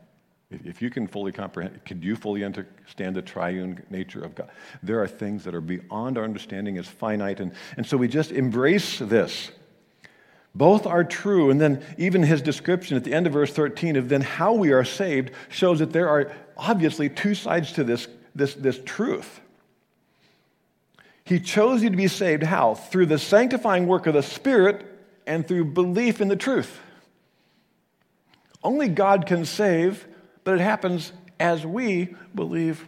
If 0.50 0.82
you 0.82 0.90
can 0.90 1.06
fully 1.06 1.32
comprehend, 1.32 1.84
could 1.84 2.04
you 2.04 2.16
fully 2.16 2.44
understand 2.44 3.16
the 3.16 3.22
triune 3.22 3.82
nature 3.90 4.22
of 4.22 4.34
God? 4.34 4.50
There 4.82 5.02
are 5.02 5.08
things 5.08 5.44
that 5.44 5.54
are 5.54 5.60
beyond 5.60 6.18
our 6.18 6.24
understanding 6.24 6.78
as 6.78 6.86
finite. 6.86 7.40
And, 7.40 7.52
and 7.76 7.86
so 7.86 7.96
we 7.96 8.08
just 8.08 8.30
embrace 8.30 8.98
this. 8.98 9.50
Both 10.54 10.86
are 10.86 11.02
true. 11.02 11.50
And 11.50 11.60
then 11.60 11.84
even 11.98 12.22
his 12.22 12.40
description 12.40 12.96
at 12.96 13.04
the 13.04 13.12
end 13.12 13.26
of 13.26 13.32
verse 13.32 13.52
13 13.52 13.96
of 13.96 14.08
then 14.08 14.20
how 14.20 14.52
we 14.52 14.72
are 14.72 14.84
saved 14.84 15.32
shows 15.48 15.80
that 15.80 15.92
there 15.92 16.08
are 16.08 16.32
obviously 16.56 17.08
two 17.08 17.34
sides 17.34 17.72
to 17.72 17.84
this, 17.84 18.06
this, 18.34 18.54
this 18.54 18.78
truth. 18.84 19.40
He 21.24 21.40
chose 21.40 21.82
you 21.82 21.90
to 21.90 21.96
be 21.96 22.08
saved 22.08 22.42
how? 22.42 22.74
Through 22.74 23.06
the 23.06 23.18
sanctifying 23.18 23.86
work 23.86 24.06
of 24.06 24.14
the 24.14 24.22
Spirit 24.22 24.84
and 25.26 25.46
through 25.46 25.66
belief 25.66 26.20
in 26.20 26.28
the 26.28 26.36
truth. 26.36 26.80
Only 28.62 28.88
God 28.88 29.26
can 29.26 29.44
save, 29.44 30.06
but 30.42 30.54
it 30.54 30.60
happens 30.60 31.12
as 31.40 31.66
we 31.66 32.14
believe 32.34 32.86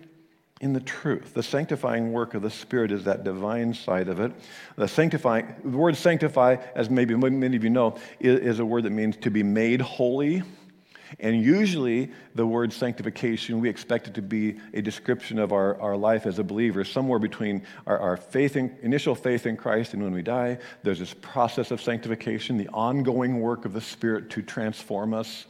in 0.61 0.73
the 0.73 0.81
truth. 0.81 1.35
The 1.35 1.43
sanctifying 1.43 2.12
work 2.12 2.35
of 2.35 2.43
the 2.43 2.50
Spirit 2.50 2.90
is 2.90 3.05
that 3.05 3.25
divine 3.25 3.75
side 3.75 4.09
of 4.09 4.21
it. 4.21 4.33
The 4.76 4.88
sanctifying, 4.88 5.55
the 5.64 5.76
word 5.76 5.97
sanctify, 5.97 6.57
as 6.75 6.88
maybe 6.88 7.14
many 7.14 7.57
of 7.57 7.64
you 7.64 7.71
know, 7.71 7.99
is, 8.21 8.40
is 8.40 8.59
a 8.59 8.66
word 8.66 8.85
that 8.85 8.90
means 8.90 9.16
to 9.19 9.31
be 9.31 9.43
made 9.43 9.81
holy 9.81 10.43
and 11.20 11.40
usually, 11.40 12.10
the 12.34 12.46
word 12.46 12.72
sanctification, 12.72 13.60
we 13.60 13.68
expect 13.68 14.08
it 14.08 14.14
to 14.14 14.22
be 14.22 14.58
a 14.75 14.82
description 14.82 15.38
of 15.38 15.52
our, 15.52 15.80
our 15.80 15.96
life 15.96 16.26
as 16.26 16.38
a 16.38 16.44
believer, 16.44 16.84
somewhere 16.84 17.18
between 17.18 17.62
our, 17.86 17.98
our 17.98 18.16
faith 18.16 18.56
in, 18.56 18.76
initial 18.82 19.14
faith 19.14 19.46
in 19.46 19.56
Christ 19.56 19.94
and 19.94 20.02
when 20.02 20.12
we 20.12 20.22
die. 20.22 20.58
There's 20.82 20.98
this 20.98 21.14
process 21.14 21.70
of 21.70 21.80
sanctification, 21.80 22.58
the 22.58 22.68
ongoing 22.68 23.40
work 23.40 23.64
of 23.64 23.72
the 23.72 23.80
Spirit 23.80 24.30
to 24.30 24.42
transform 24.42 25.14
us. 25.14 25.46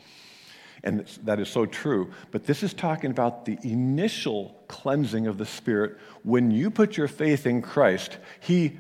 And 0.84 1.06
that 1.24 1.40
is 1.40 1.48
so 1.48 1.66
true. 1.66 2.12
But 2.30 2.44
this 2.44 2.62
is 2.62 2.74
talking 2.74 3.10
about 3.10 3.44
the 3.44 3.58
initial 3.62 4.62
cleansing 4.68 5.26
of 5.26 5.38
the 5.38 5.46
Spirit. 5.46 5.98
When 6.22 6.50
you 6.50 6.70
put 6.70 6.96
your 6.96 7.08
faith 7.08 7.46
in 7.46 7.62
Christ, 7.62 8.18
He 8.40 8.78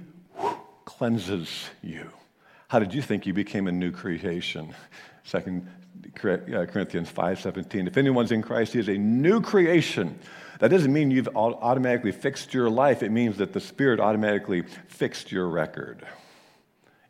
cleanses 0.84 1.68
you. 1.82 2.10
How 2.68 2.78
did 2.78 2.92
you 2.92 3.02
think 3.02 3.26
you 3.26 3.32
became 3.32 3.66
a 3.66 3.72
new 3.72 3.90
creation? 3.90 4.74
Second 5.24 5.68
Corinthians 6.14 7.10
5:17. 7.10 7.86
If 7.86 7.96
anyone's 7.96 8.32
in 8.32 8.42
Christ, 8.42 8.72
he 8.72 8.78
is 8.78 8.88
a 8.88 8.96
new 8.96 9.40
creation. 9.40 10.18
That 10.58 10.68
doesn't 10.68 10.92
mean 10.92 11.10
you've 11.10 11.28
automatically 11.36 12.12
fixed 12.12 12.54
your 12.54 12.70
life. 12.70 13.02
It 13.02 13.10
means 13.10 13.36
that 13.38 13.52
the 13.52 13.60
Spirit 13.60 14.00
automatically 14.00 14.62
fixed 14.88 15.30
your 15.30 15.48
record 15.48 16.06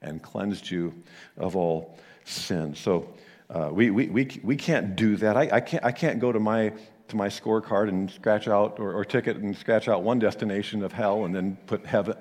and 0.02 0.22
cleansed 0.22 0.70
you 0.70 0.94
of 1.36 1.54
all 1.56 1.98
sin. 2.24 2.74
So 2.74 3.14
uh, 3.48 3.70
we, 3.72 3.90
we, 3.90 4.08
we, 4.08 4.40
we 4.42 4.56
can't 4.56 4.96
do 4.96 5.16
that. 5.16 5.36
I, 5.36 5.48
I, 5.52 5.60
can't, 5.60 5.84
I 5.84 5.92
can't 5.92 6.18
go 6.18 6.32
to 6.32 6.40
my, 6.40 6.72
to 7.08 7.16
my 7.16 7.28
scorecard 7.28 7.88
and 7.88 8.10
scratch 8.10 8.48
out 8.48 8.80
or, 8.80 8.92
or 8.92 9.04
ticket 9.04 9.36
and 9.36 9.56
scratch 9.56 9.88
out 9.88 10.02
one 10.02 10.18
destination 10.18 10.82
of 10.82 10.92
hell 10.92 11.24
and 11.24 11.34
then 11.34 11.56
put 11.66 11.86
heaven. 11.86 12.16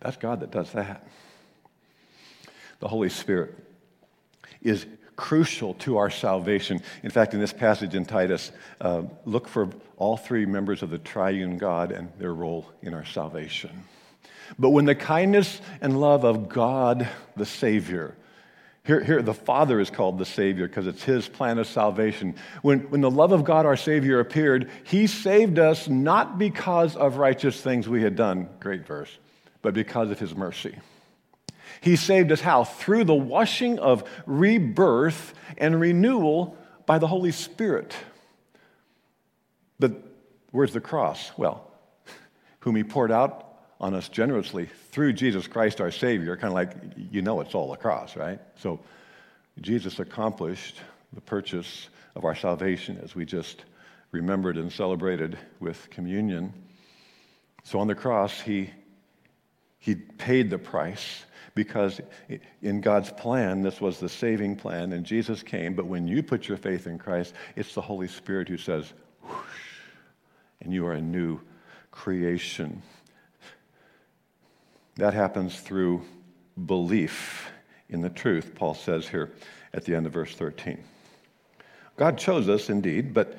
That's 0.00 0.16
God 0.16 0.40
that 0.40 0.50
does 0.50 0.70
that. 0.72 1.06
The 2.78 2.88
Holy 2.88 3.08
Spirit 3.08 3.56
is 4.60 4.86
crucial 5.16 5.74
to 5.74 5.98
our 5.98 6.10
salvation. 6.10 6.80
In 7.02 7.10
fact, 7.10 7.34
in 7.34 7.40
this 7.40 7.52
passage 7.52 7.94
in 7.94 8.04
Titus, 8.04 8.52
uh, 8.80 9.02
look 9.24 9.48
for 9.48 9.68
all 9.96 10.16
three 10.16 10.46
members 10.46 10.82
of 10.82 10.90
the 10.90 10.98
triune 10.98 11.58
God 11.58 11.92
and 11.92 12.10
their 12.18 12.34
role 12.34 12.70
in 12.82 12.94
our 12.94 13.04
salvation. 13.04 13.84
But 14.58 14.70
when 14.70 14.84
the 14.84 14.94
kindness 14.94 15.60
and 15.80 16.00
love 16.00 16.24
of 16.24 16.48
God, 16.48 17.08
the 17.36 17.46
Savior, 17.46 18.14
here, 18.84 19.02
here 19.02 19.22
the 19.22 19.34
Father 19.34 19.78
is 19.78 19.90
called 19.90 20.18
the 20.18 20.24
Savior 20.24 20.66
because 20.66 20.86
it's 20.86 21.04
His 21.04 21.28
plan 21.28 21.58
of 21.58 21.68
salvation. 21.68 22.34
When, 22.62 22.80
when 22.90 23.00
the 23.00 23.10
love 23.10 23.32
of 23.32 23.44
God, 23.44 23.64
our 23.64 23.76
Savior, 23.76 24.18
appeared, 24.18 24.70
He 24.84 25.06
saved 25.06 25.58
us 25.58 25.88
not 25.88 26.38
because 26.38 26.96
of 26.96 27.16
righteous 27.16 27.60
things 27.60 27.88
we 27.88 28.02
had 28.02 28.16
done, 28.16 28.48
great 28.58 28.86
verse, 28.86 29.10
but 29.62 29.72
because 29.72 30.10
of 30.10 30.18
His 30.18 30.34
mercy. 30.34 30.76
He 31.80 31.96
saved 31.96 32.30
us 32.32 32.40
how? 32.40 32.64
Through 32.64 33.04
the 33.04 33.14
washing 33.14 33.78
of 33.78 34.08
rebirth 34.26 35.34
and 35.58 35.80
renewal 35.80 36.56
by 36.86 36.98
the 36.98 37.06
Holy 37.06 37.32
Spirit. 37.32 37.94
But 39.78 39.92
where's 40.50 40.72
the 40.72 40.80
cross? 40.80 41.32
Well, 41.36 41.70
whom 42.60 42.76
He 42.76 42.84
poured 42.84 43.10
out 43.10 43.52
on 43.80 43.94
us 43.94 44.08
generously 44.08 44.68
through 44.92 45.12
Jesus 45.12 45.48
Christ 45.48 45.80
our 45.80 45.90
Savior. 45.90 46.36
Kind 46.36 46.52
of 46.52 46.54
like, 46.54 46.72
you 47.10 47.20
know, 47.20 47.40
it's 47.40 47.54
all 47.54 47.72
a 47.72 47.76
cross, 47.76 48.16
right? 48.16 48.40
So 48.56 48.78
Jesus 49.60 49.98
accomplished 49.98 50.80
the 51.12 51.20
purchase 51.20 51.88
of 52.14 52.24
our 52.24 52.36
salvation 52.36 52.98
as 53.02 53.14
we 53.14 53.24
just 53.24 53.64
remembered 54.12 54.56
and 54.56 54.72
celebrated 54.72 55.36
with 55.58 55.90
communion. 55.90 56.52
So 57.64 57.80
on 57.80 57.88
the 57.88 57.94
cross, 57.94 58.40
He, 58.40 58.70
he 59.78 59.96
paid 59.96 60.48
the 60.48 60.58
price 60.58 61.24
because 61.54 62.00
in 62.62 62.80
God's 62.80 63.10
plan, 63.10 63.62
this 63.62 63.80
was 63.80 63.98
the 63.98 64.08
saving 64.08 64.56
plan, 64.56 64.92
and 64.92 65.04
Jesus 65.04 65.42
came. 65.42 65.74
But 65.74 65.86
when 65.86 66.06
you 66.06 66.22
put 66.22 66.48
your 66.48 66.56
faith 66.56 66.86
in 66.86 66.98
Christ, 66.98 67.34
it's 67.56 67.74
the 67.74 67.80
Holy 67.80 68.08
Spirit 68.08 68.48
who 68.48 68.56
says, 68.56 68.92
whoosh, 69.22 69.36
and 70.60 70.72
you 70.72 70.86
are 70.86 70.94
a 70.94 71.00
new 71.00 71.40
creation. 71.90 72.82
That 74.96 75.14
happens 75.14 75.60
through 75.60 76.02
belief 76.66 77.50
in 77.88 78.00
the 78.00 78.10
truth, 78.10 78.54
Paul 78.54 78.74
says 78.74 79.06
here 79.06 79.30
at 79.74 79.84
the 79.84 79.94
end 79.94 80.06
of 80.06 80.12
verse 80.12 80.34
13. 80.34 80.82
God 81.96 82.16
chose 82.16 82.48
us 82.48 82.70
indeed, 82.70 83.12
but 83.12 83.38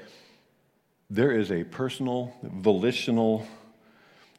there 1.10 1.32
is 1.32 1.52
a 1.52 1.64
personal, 1.64 2.34
volitional 2.44 3.46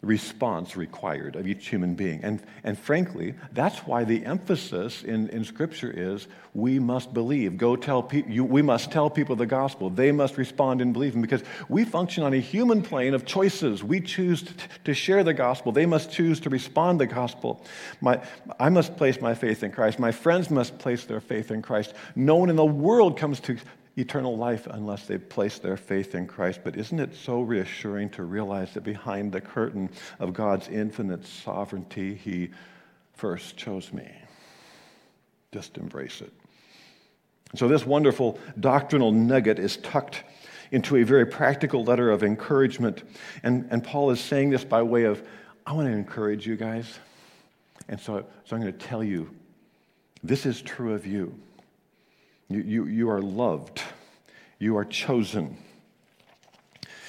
response 0.04 0.76
required 0.76 1.36
of 1.36 1.46
each 1.46 1.66
human 1.68 1.94
being. 1.94 2.22
And, 2.22 2.42
and 2.62 2.78
frankly, 2.78 3.34
that's 3.52 3.78
why 3.80 4.04
the 4.04 4.24
emphasis 4.24 5.02
in, 5.02 5.28
in 5.30 5.44
Scripture 5.44 5.90
is 5.90 6.26
we 6.54 6.78
must 6.78 7.12
believe. 7.12 7.56
Go 7.56 7.74
tell 7.76 8.02
people, 8.02 8.46
we 8.46 8.62
must 8.62 8.92
tell 8.92 9.10
people 9.10 9.36
the 9.36 9.46
gospel. 9.46 9.90
They 9.90 10.12
must 10.12 10.36
respond 10.36 10.80
in 10.80 10.92
believing 10.92 11.20
because 11.20 11.42
we 11.68 11.84
function 11.84 12.22
on 12.22 12.32
a 12.32 12.40
human 12.40 12.82
plane 12.82 13.14
of 13.14 13.26
choices. 13.26 13.82
We 13.82 14.00
choose 14.00 14.42
to, 14.42 14.54
to 14.84 14.94
share 14.94 15.24
the 15.24 15.34
gospel. 15.34 15.72
They 15.72 15.86
must 15.86 16.12
choose 16.12 16.40
to 16.40 16.50
respond 16.50 17.00
the 17.00 17.06
gospel. 17.06 17.64
My, 18.00 18.20
I 18.60 18.68
must 18.68 18.96
place 18.96 19.20
my 19.20 19.34
faith 19.34 19.62
in 19.62 19.72
Christ. 19.72 19.98
My 19.98 20.12
friends 20.12 20.50
must 20.50 20.78
place 20.78 21.04
their 21.04 21.20
faith 21.20 21.50
in 21.50 21.62
Christ. 21.62 21.94
No 22.14 22.36
one 22.36 22.50
in 22.50 22.56
the 22.56 22.64
world 22.64 23.18
comes 23.18 23.40
to 23.40 23.56
eternal 23.96 24.36
life 24.36 24.66
unless 24.70 25.06
they 25.06 25.18
place 25.18 25.58
their 25.58 25.76
faith 25.76 26.14
in 26.14 26.26
Christ. 26.26 26.60
But 26.64 26.76
isn't 26.76 26.98
it 26.98 27.14
so 27.14 27.40
reassuring 27.40 28.10
to 28.10 28.24
realize 28.24 28.74
that 28.74 28.82
behind 28.82 29.32
the 29.32 29.40
curtain 29.40 29.90
of 30.18 30.32
God's 30.32 30.68
infinite 30.68 31.24
sovereignty, 31.26 32.14
He 32.14 32.50
first 33.12 33.56
chose 33.56 33.92
me? 33.92 34.10
Just 35.52 35.78
embrace 35.78 36.20
it. 36.20 36.32
So, 37.54 37.68
this 37.68 37.86
wonderful 37.86 38.38
doctrinal 38.58 39.12
nugget 39.12 39.60
is 39.60 39.76
tucked 39.76 40.24
into 40.72 40.96
a 40.96 41.04
very 41.04 41.24
practical 41.24 41.84
letter 41.84 42.10
of 42.10 42.24
encouragement. 42.24 43.04
And, 43.44 43.68
and 43.70 43.84
Paul 43.84 44.10
is 44.10 44.20
saying 44.20 44.50
this 44.50 44.64
by 44.64 44.82
way 44.82 45.04
of, 45.04 45.22
I 45.64 45.72
want 45.72 45.86
to 45.86 45.92
encourage 45.92 46.46
you 46.46 46.56
guys. 46.56 46.98
And 47.88 48.00
so, 48.00 48.26
so 48.44 48.56
I'm 48.56 48.62
going 48.62 48.72
to 48.72 48.86
tell 48.86 49.04
you 49.04 49.30
this 50.24 50.46
is 50.46 50.62
true 50.62 50.94
of 50.94 51.06
you. 51.06 51.38
You, 52.48 52.60
you, 52.60 52.84
you 52.86 53.10
are 53.10 53.22
loved. 53.22 53.82
You 54.58 54.76
are 54.76 54.84
chosen. 54.84 55.56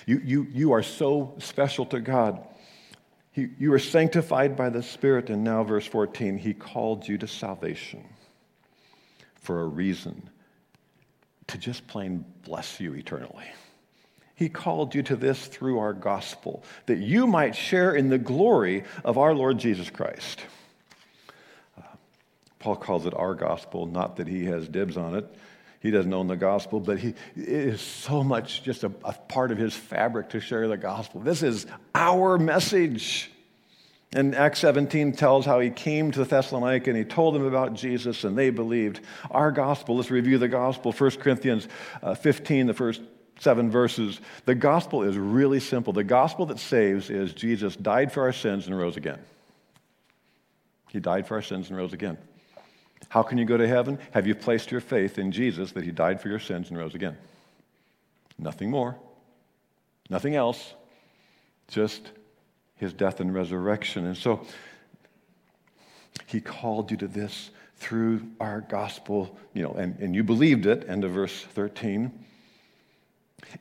You, 0.06 0.22
you, 0.24 0.48
you 0.52 0.72
are 0.74 0.84
so 0.84 1.36
special 1.40 1.86
to 1.88 2.00
God. 2.00 2.46
You, 3.34 3.50
you 3.60 3.74
are 3.74 3.80
sanctified 3.80 4.56
by 4.56 4.70
the 4.70 4.84
Spirit. 4.84 5.30
And 5.30 5.44
now, 5.44 5.64
verse 5.64 5.86
14, 5.86 6.38
He 6.38 6.54
called 6.54 7.08
you 7.08 7.18
to 7.18 7.28
salvation 7.28 8.04
for 9.36 9.62
a 9.62 9.66
reason 9.66 10.30
to 11.48 11.58
just 11.58 11.86
plain 11.88 12.26
bless 12.44 12.80
you 12.80 12.94
eternally. 12.94 13.46
He 14.36 14.50
called 14.50 14.94
you 14.96 15.04
to 15.04 15.16
this 15.16 15.46
through 15.48 15.80
our 15.80 15.94
gospel, 15.94 16.64
that 16.88 16.98
you 16.98 17.26
might 17.26 17.56
share 17.56 17.96
in 17.96 18.10
the 18.10 18.18
glory 18.18 18.84
of 19.04 19.18
our 19.18 19.34
Lord 19.34 19.58
Jesus 19.60 19.90
Christ. 19.90 20.42
Paul 22.66 22.78
calls 22.78 23.06
it 23.06 23.14
our 23.14 23.36
gospel, 23.36 23.86
not 23.86 24.16
that 24.16 24.28
he 24.28 24.46
has 24.46 24.68
dibs 24.68 24.98
on 24.98 25.14
it. 25.14 25.32
He 25.82 25.92
doesn't 25.92 26.12
own 26.12 26.26
the 26.26 26.36
gospel, 26.36 26.80
but 26.80 26.98
he, 26.98 27.10
it 27.36 27.48
is 27.48 27.80
so 27.80 28.24
much 28.24 28.64
just 28.64 28.84
a, 28.84 28.92
a 29.04 29.14
part 29.14 29.52
of 29.52 29.60
his 29.60 29.76
fabric 29.76 30.30
to 30.30 30.40
share 30.40 30.68
the 30.68 30.76
gospel. 30.76 31.22
This 31.22 31.44
is 31.44 31.68
our 31.94 32.40
message. 32.40 33.30
And 34.16 34.34
Acts 34.34 34.62
17 34.62 35.12
tells 35.12 35.46
how 35.46 35.60
he 35.60 35.70
came 35.70 36.10
to 36.14 36.26
Thessalonica 36.26 36.90
and 36.90 36.98
he 36.98 37.06
told 37.06 37.36
them 37.36 37.46
about 37.46 37.76
Jesus 37.76 38.24
and 38.24 38.36
they 38.36 38.50
believed. 38.50 39.00
Our 39.30 39.52
gospel, 39.52 39.98
let's 39.98 40.10
review 40.10 40.40
the 40.40 40.48
gospel. 40.48 40.92
1 40.92 41.12
Corinthians 41.18 41.68
uh, 42.02 42.16
15, 42.16 42.66
the 42.66 42.74
first 42.74 43.04
seven 43.40 43.70
verses. 43.70 44.20
The 44.46 44.56
gospel 44.56 45.04
is 45.04 45.20
really 45.20 45.60
simple. 45.60 45.94
The 45.94 46.04
gospel 46.04 46.48
that 46.48 46.58
saves 46.58 47.12
is 47.12 47.32
Jesus 47.32 47.76
died 47.76 48.12
for 48.12 48.24
our 48.24 48.34
sins 48.34 48.66
and 48.66 48.76
rose 48.76 48.98
again. 48.98 49.20
He 50.90 51.00
died 51.00 51.28
for 51.28 51.36
our 51.36 51.44
sins 51.44 51.70
and 51.70 51.78
rose 51.78 51.94
again. 51.94 52.18
How 53.10 53.24
can 53.24 53.38
you 53.38 53.46
go 53.46 53.58
to 53.58 53.68
heaven? 53.68 54.00
Have 54.12 54.28
you 54.28 54.36
placed 54.36 54.72
your 54.72 54.82
faith 54.82 55.18
in 55.18 55.32
Jesus 55.32 55.72
that 55.74 55.84
he 55.84 55.92
died 55.92 56.22
for 56.22 56.30
your 56.30 56.40
sins 56.40 56.70
and 56.70 56.78
rose 56.78 56.96
again? 56.96 57.18
Nothing 58.38 58.70
more. 58.70 58.96
Nothing 60.10 60.36
else. 60.36 60.74
Just 61.68 62.12
his 62.76 62.94
death 62.94 63.20
and 63.20 63.34
resurrection. 63.34 64.06
And 64.06 64.18
so 64.18 64.46
he 66.26 66.42
called 66.42 66.92
you 66.92 66.98
to 66.98 67.08
this 67.08 67.52
through 67.78 68.26
our 68.40 68.62
gospel, 68.62 69.38
you 69.54 69.64
know, 69.64 69.72
and, 69.72 69.98
and 70.00 70.16
you 70.16 70.24
believed 70.24 70.66
it, 70.66 70.88
end 70.88 71.04
of 71.04 71.12
verse 71.12 71.44
13. 71.54 72.12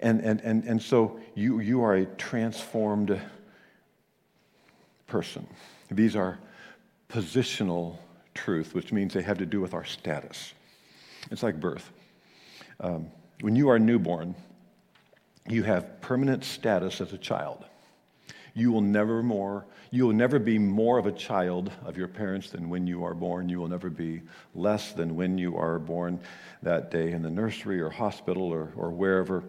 And, 0.00 0.20
and, 0.20 0.40
and, 0.40 0.64
and 0.64 0.82
so 0.82 1.20
you, 1.34 1.60
you 1.60 1.82
are 1.82 1.94
a 1.94 2.06
transformed 2.06 3.20
person. 5.06 5.46
These 5.90 6.16
are 6.16 6.38
positional 7.08 7.98
truth, 8.34 8.74
which 8.74 8.92
means 8.92 9.14
they 9.14 9.22
have 9.22 9.38
to 9.38 9.46
do 9.46 9.60
with 9.60 9.74
our 9.74 9.84
status. 9.84 10.52
It's 11.30 11.42
like 11.42 11.60
birth. 11.60 11.90
Um, 12.80 13.10
when 13.40 13.56
you 13.56 13.68
are 13.70 13.78
newborn, 13.78 14.34
you 15.48 15.62
have 15.62 16.00
permanent 16.00 16.44
status 16.44 17.00
as 17.00 17.12
a 17.12 17.18
child. 17.18 17.64
You 18.54 18.70
will 18.70 18.80
never 18.80 19.22
more, 19.22 19.66
you 19.90 20.06
will 20.06 20.14
never 20.14 20.38
be 20.38 20.58
more 20.58 20.98
of 20.98 21.06
a 21.06 21.12
child 21.12 21.72
of 21.84 21.96
your 21.96 22.08
parents 22.08 22.50
than 22.50 22.68
when 22.68 22.86
you 22.86 23.04
are 23.04 23.14
born. 23.14 23.48
You 23.48 23.58
will 23.58 23.68
never 23.68 23.90
be 23.90 24.22
less 24.54 24.92
than 24.92 25.16
when 25.16 25.38
you 25.38 25.56
are 25.56 25.78
born 25.78 26.20
that 26.62 26.90
day 26.90 27.12
in 27.12 27.22
the 27.22 27.30
nursery 27.30 27.80
or 27.80 27.90
hospital 27.90 28.44
or, 28.44 28.72
or 28.76 28.90
wherever. 28.90 29.44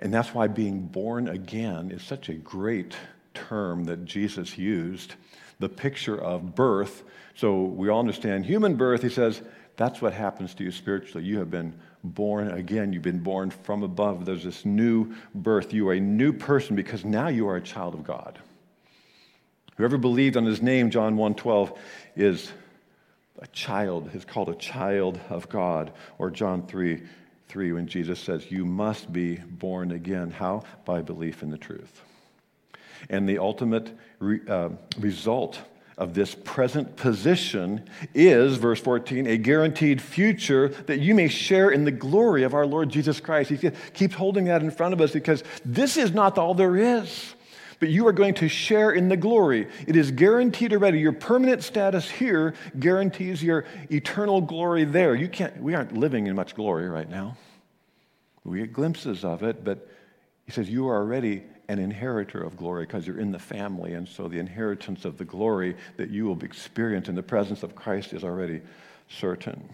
And 0.00 0.12
that's 0.12 0.34
why 0.34 0.48
being 0.48 0.80
born 0.80 1.28
again 1.28 1.90
is 1.90 2.02
such 2.02 2.28
a 2.28 2.34
great 2.34 2.96
term 3.34 3.84
that 3.84 4.04
Jesus 4.04 4.58
used. 4.58 5.14
The 5.60 5.68
picture 5.68 6.20
of 6.20 6.54
birth 6.54 7.04
so 7.34 7.62
we 7.62 7.88
all 7.88 7.98
understand 7.98 8.46
human 8.46 8.76
birth, 8.76 9.02
he 9.02 9.08
says, 9.08 9.42
that's 9.76 10.00
what 10.00 10.12
happens 10.12 10.54
to 10.54 10.64
you 10.64 10.70
spiritually. 10.70 11.26
You 11.26 11.38
have 11.38 11.50
been 11.50 11.74
born 12.04 12.48
again. 12.52 12.92
You've 12.92 13.02
been 13.02 13.22
born 13.22 13.50
from 13.50 13.82
above. 13.82 14.24
There's 14.24 14.44
this 14.44 14.64
new 14.64 15.14
birth. 15.34 15.72
You 15.72 15.88
are 15.88 15.94
a 15.94 16.00
new 16.00 16.32
person 16.32 16.76
because 16.76 17.04
now 17.04 17.28
you 17.28 17.48
are 17.48 17.56
a 17.56 17.60
child 17.60 17.94
of 17.94 18.04
God. 18.04 18.38
Whoever 19.76 19.98
believed 19.98 20.36
on 20.36 20.44
his 20.44 20.62
name, 20.62 20.90
John 20.90 21.16
1:12, 21.16 21.76
is 22.14 22.52
a 23.40 23.48
child, 23.48 24.14
is 24.14 24.24
called 24.24 24.48
a 24.48 24.54
child 24.54 25.18
of 25.28 25.48
God. 25.48 25.92
Or 26.18 26.30
John 26.30 26.64
3, 26.68 27.02
3, 27.48 27.72
when 27.72 27.88
Jesus 27.88 28.20
says, 28.20 28.48
You 28.52 28.64
must 28.64 29.12
be 29.12 29.36
born 29.36 29.90
again. 29.90 30.30
How? 30.30 30.62
By 30.84 31.02
belief 31.02 31.42
in 31.42 31.50
the 31.50 31.58
truth. 31.58 32.02
And 33.10 33.28
the 33.28 33.38
ultimate 33.38 33.96
re, 34.18 34.40
uh, 34.48 34.70
result 34.98 35.60
of 35.96 36.14
this 36.14 36.34
present 36.34 36.96
position 36.96 37.88
is, 38.14 38.56
verse 38.56 38.80
14, 38.80 39.26
a 39.26 39.36
guaranteed 39.36 40.02
future 40.02 40.68
that 40.86 40.98
you 40.98 41.14
may 41.14 41.28
share 41.28 41.70
in 41.70 41.84
the 41.84 41.92
glory 41.92 42.42
of 42.42 42.54
our 42.54 42.66
Lord 42.66 42.88
Jesus 42.88 43.20
Christ. 43.20 43.50
He 43.50 43.70
keeps 43.92 44.14
holding 44.14 44.46
that 44.46 44.62
in 44.62 44.70
front 44.70 44.92
of 44.92 45.00
us 45.00 45.12
because 45.12 45.44
this 45.64 45.96
is 45.96 46.12
not 46.12 46.36
all 46.36 46.54
there 46.54 46.76
is. 46.76 47.34
But 47.80 47.90
you 47.90 48.06
are 48.06 48.12
going 48.12 48.34
to 48.34 48.48
share 48.48 48.92
in 48.92 49.08
the 49.08 49.16
glory. 49.16 49.68
It 49.86 49.96
is 49.96 50.10
guaranteed 50.10 50.72
already. 50.72 51.00
Your 51.00 51.12
permanent 51.12 51.62
status 51.62 52.08
here 52.08 52.54
guarantees 52.78 53.42
your 53.42 53.64
eternal 53.90 54.40
glory 54.40 54.84
there. 54.84 55.14
You 55.14 55.28
can't, 55.28 55.60
we 55.60 55.74
aren't 55.74 55.92
living 55.92 56.26
in 56.26 56.34
much 56.34 56.54
glory 56.54 56.88
right 56.88 57.08
now. 57.08 57.36
We 58.44 58.58
get 58.58 58.72
glimpses 58.72 59.24
of 59.24 59.42
it, 59.42 59.64
but 59.64 59.88
he 60.46 60.52
says 60.52 60.68
you 60.68 60.88
are 60.88 60.96
already 60.96 61.42
an 61.68 61.78
inheritor 61.78 62.42
of 62.42 62.56
glory 62.56 62.84
because 62.84 63.06
you're 63.06 63.20
in 63.20 63.32
the 63.32 63.38
family. 63.38 63.94
And 63.94 64.06
so 64.06 64.28
the 64.28 64.38
inheritance 64.38 65.04
of 65.04 65.18
the 65.18 65.24
glory 65.24 65.76
that 65.96 66.10
you 66.10 66.26
will 66.26 66.42
experience 66.42 67.08
in 67.08 67.14
the 67.14 67.22
presence 67.22 67.62
of 67.62 67.74
Christ 67.74 68.12
is 68.12 68.24
already 68.24 68.60
certain. 69.08 69.70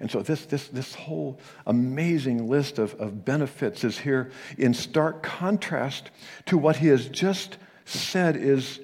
And 0.00 0.10
so 0.10 0.22
this, 0.22 0.46
this, 0.46 0.68
this 0.68 0.94
whole 0.94 1.40
amazing 1.66 2.48
list 2.48 2.78
of, 2.78 2.94
of 3.00 3.24
benefits 3.24 3.82
is 3.82 3.98
here 3.98 4.30
in 4.56 4.74
stark 4.74 5.22
contrast 5.22 6.10
to 6.46 6.56
what 6.56 6.76
he 6.76 6.88
has 6.88 7.08
just 7.08 7.56
said 7.84 8.36
is 8.36 8.78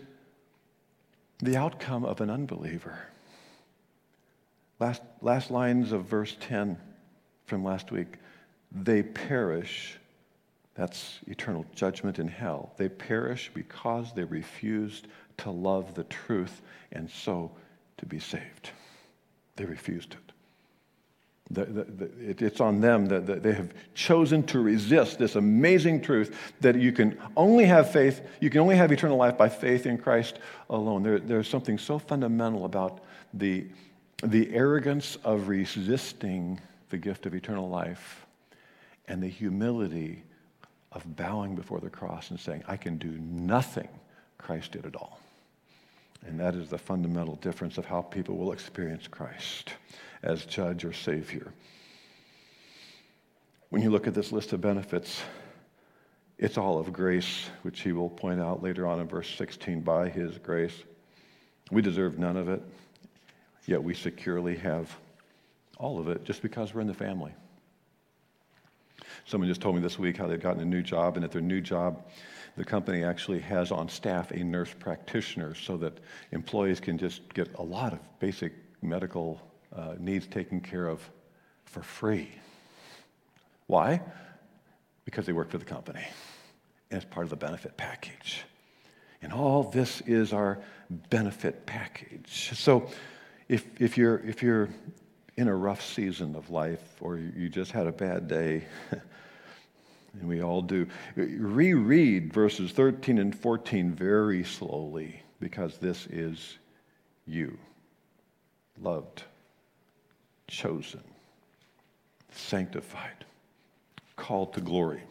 the 1.39 1.57
outcome 1.57 2.05
of 2.05 2.21
an 2.21 2.31
unbeliever. 2.31 2.99
Last, 4.81 5.03
last 5.21 5.51
lines 5.51 5.93
of 5.93 6.05
verse 6.05 6.37
10 6.41 6.79
from 7.47 7.65
last 7.65 7.93
week. 7.93 8.15
They 8.73 9.03
perish 9.03 9.99
that's 10.77 11.21
eternal 11.27 11.65
judgment 11.75 12.19
in 12.19 12.29
hell. 12.29 12.73
They 12.77 12.89
perish 12.89 13.51
because 13.55 14.13
they 14.13 14.25
refused 14.25 15.09
to 15.39 15.51
love 15.51 15.95
the 15.95 16.05
truth 16.05 16.61
and 16.93 17.11
so 17.11 17.51
to 17.99 18.07
be 18.07 18.19
saved. 18.19 18.71
They 19.57 19.65
refused 19.65 20.13
it. 20.13 20.33
The, 21.49 21.65
the, 21.65 21.85
the, 21.85 22.31
it 22.31 22.43
it's 22.43 22.61
on 22.61 22.81
them 22.81 23.07
that, 23.07 23.43
they 23.43 23.53
have 23.53 23.73
chosen 23.95 24.43
to 24.49 24.59
resist 24.59 25.19
this 25.19 25.37
amazing 25.37 26.03
truth 26.03 26.37
that 26.61 26.75
you 26.75 26.93
can 26.93 27.17
only 27.37 27.65
have 27.65 27.91
faith, 27.91 28.21
you 28.41 28.51
can 28.51 28.61
only 28.61 28.77
have 28.77 28.91
eternal 28.91 29.17
life 29.17 29.39
by 29.39 29.49
faith 29.49 29.87
in 29.87 29.97
Christ 29.97 30.41
alone. 30.69 31.05
There, 31.05 31.21
there's 31.21 31.49
something 31.49 31.79
so 31.79 31.99
fundamental 31.99 32.65
about 32.65 33.01
the, 33.33 33.67
the 34.25 34.53
arrogance 34.53 35.17
of 35.25 35.49
resisting 35.49 36.61
the 36.91 36.99
gift 36.99 37.27
of 37.27 37.35
eternal 37.35 37.69
life 37.69 38.27
and 39.07 39.23
the 39.23 39.29
humility 39.29 40.25
of 40.97 41.15
bowing 41.15 41.55
before 41.55 41.79
the 41.79 41.91
cross 41.91 42.31
and 42.31 42.41
saying, 42.41 42.65
I 42.67 42.79
can 42.79 42.97
do 42.97 43.19
nothing. 43.21 43.89
Christ 44.39 44.73
did 44.73 44.87
it 44.87 44.97
all. 44.97 45.21
And 46.27 46.41
that 46.41 46.55
is 46.55 46.71
the 46.71 46.79
fundamental 46.79 47.37
difference 47.37 47.77
of 47.77 47.85
how 47.85 48.01
people 48.01 48.37
will 48.37 48.53
experience 48.53 49.07
Christ 49.07 49.75
as 50.23 50.47
judge 50.47 50.85
or 50.87 50.95
savior. 50.95 51.53
When 53.69 53.83
you 53.83 53.91
look 53.91 54.07
at 54.07 54.15
this 54.15 54.33
list 54.33 54.55
of 54.55 54.63
benefits, 54.63 55.21
it's 56.39 56.57
all 56.57 56.79
of 56.79 56.93
grace, 56.95 57.47
which 57.61 57.81
he 57.81 57.93
will 57.93 58.09
point 58.09 58.41
out 58.41 58.63
later 58.63 58.87
on 58.87 58.99
in 58.99 59.07
verse 59.07 59.29
16 59.37 59.83
by 59.83 60.09
his 60.09 60.39
grace. 60.39 60.83
We 61.71 61.83
deserve 61.83 62.19
none 62.19 62.39
of 62.39 62.49
it, 62.49 62.63
yet 63.67 63.83
we 63.83 63.93
securely 63.93 64.57
have 64.57 64.97
all 65.77 65.99
of 65.99 66.09
it 66.09 66.25
just 66.25 66.41
because 66.41 66.73
we're 66.73 66.81
in 66.81 66.87
the 66.87 66.95
family. 66.95 67.35
Someone 69.27 69.49
just 69.49 69.61
told 69.61 69.75
me 69.75 69.81
this 69.81 69.99
week 69.99 70.17
how 70.17 70.29
they've 70.29 70.41
gotten 70.41 70.63
a 70.63 70.65
new 70.65 70.83
job, 70.83 71.17
and 71.17 71.25
at 71.25 71.33
their 71.33 71.43
new 71.43 71.61
job, 71.61 72.07
the 72.57 72.65
company 72.65 73.03
actually 73.03 73.41
has 73.41 73.73
on 73.73 73.89
staff 73.89 74.31
a 74.31 74.39
nurse 74.39 74.73
practitioner 74.79 75.53
so 75.55 75.77
that 75.79 75.99
employees 76.31 76.79
can 76.79 76.97
just 76.97 77.35
get 77.35 77.53
a 77.57 77.63
lot 77.63 77.93
of 77.93 77.99
basic 78.21 78.53
medical 78.83 79.41
uh, 79.75 79.95
needs 79.99 80.29
taken 80.29 80.61
care 80.61 80.87
of 80.87 81.01
for 81.65 81.83
free. 81.83 82.31
Why? 83.67 84.01
Because 85.05 85.27
they 85.27 85.33
work 85.33 85.51
for 85.51 85.59
the 85.59 85.65
company, 85.65 86.07
and 86.93 87.03
it's 87.03 87.13
part 87.13 87.25
of 87.25 87.31
the 87.31 87.37
benefit 87.37 87.77
package. 87.77 88.45
And 89.23 89.33
all 89.33 89.65
this 89.65 90.03
is 90.03 90.33
our 90.33 90.61
benefit 91.11 91.67
package. 91.67 92.53
So 92.55 92.89
if, 93.49 93.67
if, 93.81 93.99
you're, 93.99 94.21
if 94.21 94.41
you're 94.41 94.69
in 95.37 95.49
a 95.49 95.55
rough 95.55 95.83
season 95.83 96.35
of 96.35 96.51
life 96.51 96.97
or 97.01 97.19
you 97.19 97.49
just 97.49 97.73
had 97.73 97.87
a 97.87 97.93
bad 97.93 98.27
day, 98.27 98.65
and 98.91 100.29
we 100.29 100.43
all 100.43 100.63
do. 100.63 100.87
Reread 101.15 102.33
verses 102.33 102.73
13 102.73 103.19
and 103.19 103.37
14 103.39 103.93
very 103.93 104.45
slowly 104.45 105.23
because 105.41 105.79
this 105.79 106.07
is 106.07 106.59
you. 107.27 107.59
Loved, 108.81 109.25
chosen, 110.49 111.05
sanctified, 112.31 113.25
called 114.17 114.55
to 114.55 114.61
glory. 114.61 115.03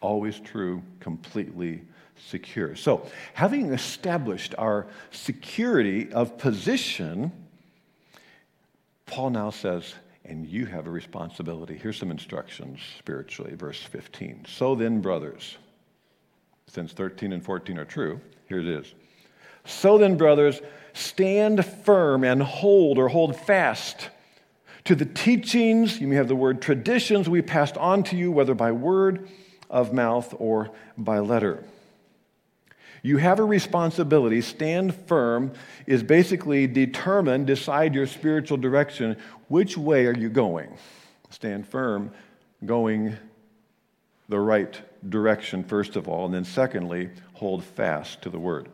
Always 0.00 0.38
true, 0.40 0.82
completely 1.00 1.82
secure. 2.28 2.76
So, 2.76 3.06
having 3.34 3.72
established 3.72 4.54
our 4.58 4.86
security 5.10 6.12
of 6.12 6.38
position, 6.38 7.32
Paul 9.06 9.30
now 9.30 9.50
says, 9.50 9.94
and 10.24 10.46
you 10.46 10.66
have 10.66 10.86
a 10.86 10.90
responsibility. 10.90 11.78
Here's 11.78 11.96
some 11.96 12.10
instructions 12.10 12.80
spiritually, 12.98 13.54
verse 13.54 13.80
15. 13.80 14.44
So 14.48 14.74
then, 14.74 15.00
brothers, 15.00 15.56
since 16.66 16.92
13 16.92 17.32
and 17.32 17.44
14 17.44 17.78
are 17.78 17.84
true, 17.84 18.20
here 18.48 18.58
it 18.58 18.66
is. 18.66 18.92
So 19.64 19.98
then, 19.98 20.16
brothers, 20.16 20.60
stand 20.94 21.64
firm 21.64 22.24
and 22.24 22.42
hold 22.42 22.98
or 22.98 23.08
hold 23.08 23.36
fast 23.36 24.10
to 24.86 24.94
the 24.94 25.04
teachings, 25.04 26.00
you 26.00 26.06
may 26.06 26.14
have 26.14 26.28
the 26.28 26.36
word 26.36 26.62
traditions 26.62 27.28
we 27.28 27.42
passed 27.42 27.76
on 27.76 28.04
to 28.04 28.16
you, 28.16 28.30
whether 28.30 28.54
by 28.54 28.70
word 28.70 29.28
of 29.68 29.92
mouth 29.92 30.32
or 30.38 30.70
by 30.96 31.18
letter. 31.18 31.64
You 33.06 33.18
have 33.18 33.38
a 33.38 33.44
responsibility. 33.44 34.40
Stand 34.40 34.92
firm 34.92 35.52
is 35.86 36.02
basically 36.02 36.66
determine, 36.66 37.44
decide 37.44 37.94
your 37.94 38.08
spiritual 38.08 38.56
direction. 38.56 39.16
Which 39.46 39.78
way 39.78 40.06
are 40.06 40.12
you 40.12 40.28
going? 40.28 40.76
Stand 41.30 41.68
firm, 41.68 42.10
going 42.64 43.16
the 44.28 44.40
right 44.40 44.80
direction, 45.08 45.62
first 45.62 45.94
of 45.94 46.08
all, 46.08 46.24
and 46.24 46.34
then 46.34 46.44
secondly, 46.44 47.10
hold 47.34 47.62
fast 47.62 48.22
to 48.22 48.28
the 48.28 48.40
word. 48.40 48.68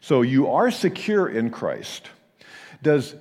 So 0.00 0.22
you 0.22 0.46
are 0.52 0.70
secure 0.70 1.28
in 1.28 1.50
Christ. 1.50 2.08
Does, 2.80 3.16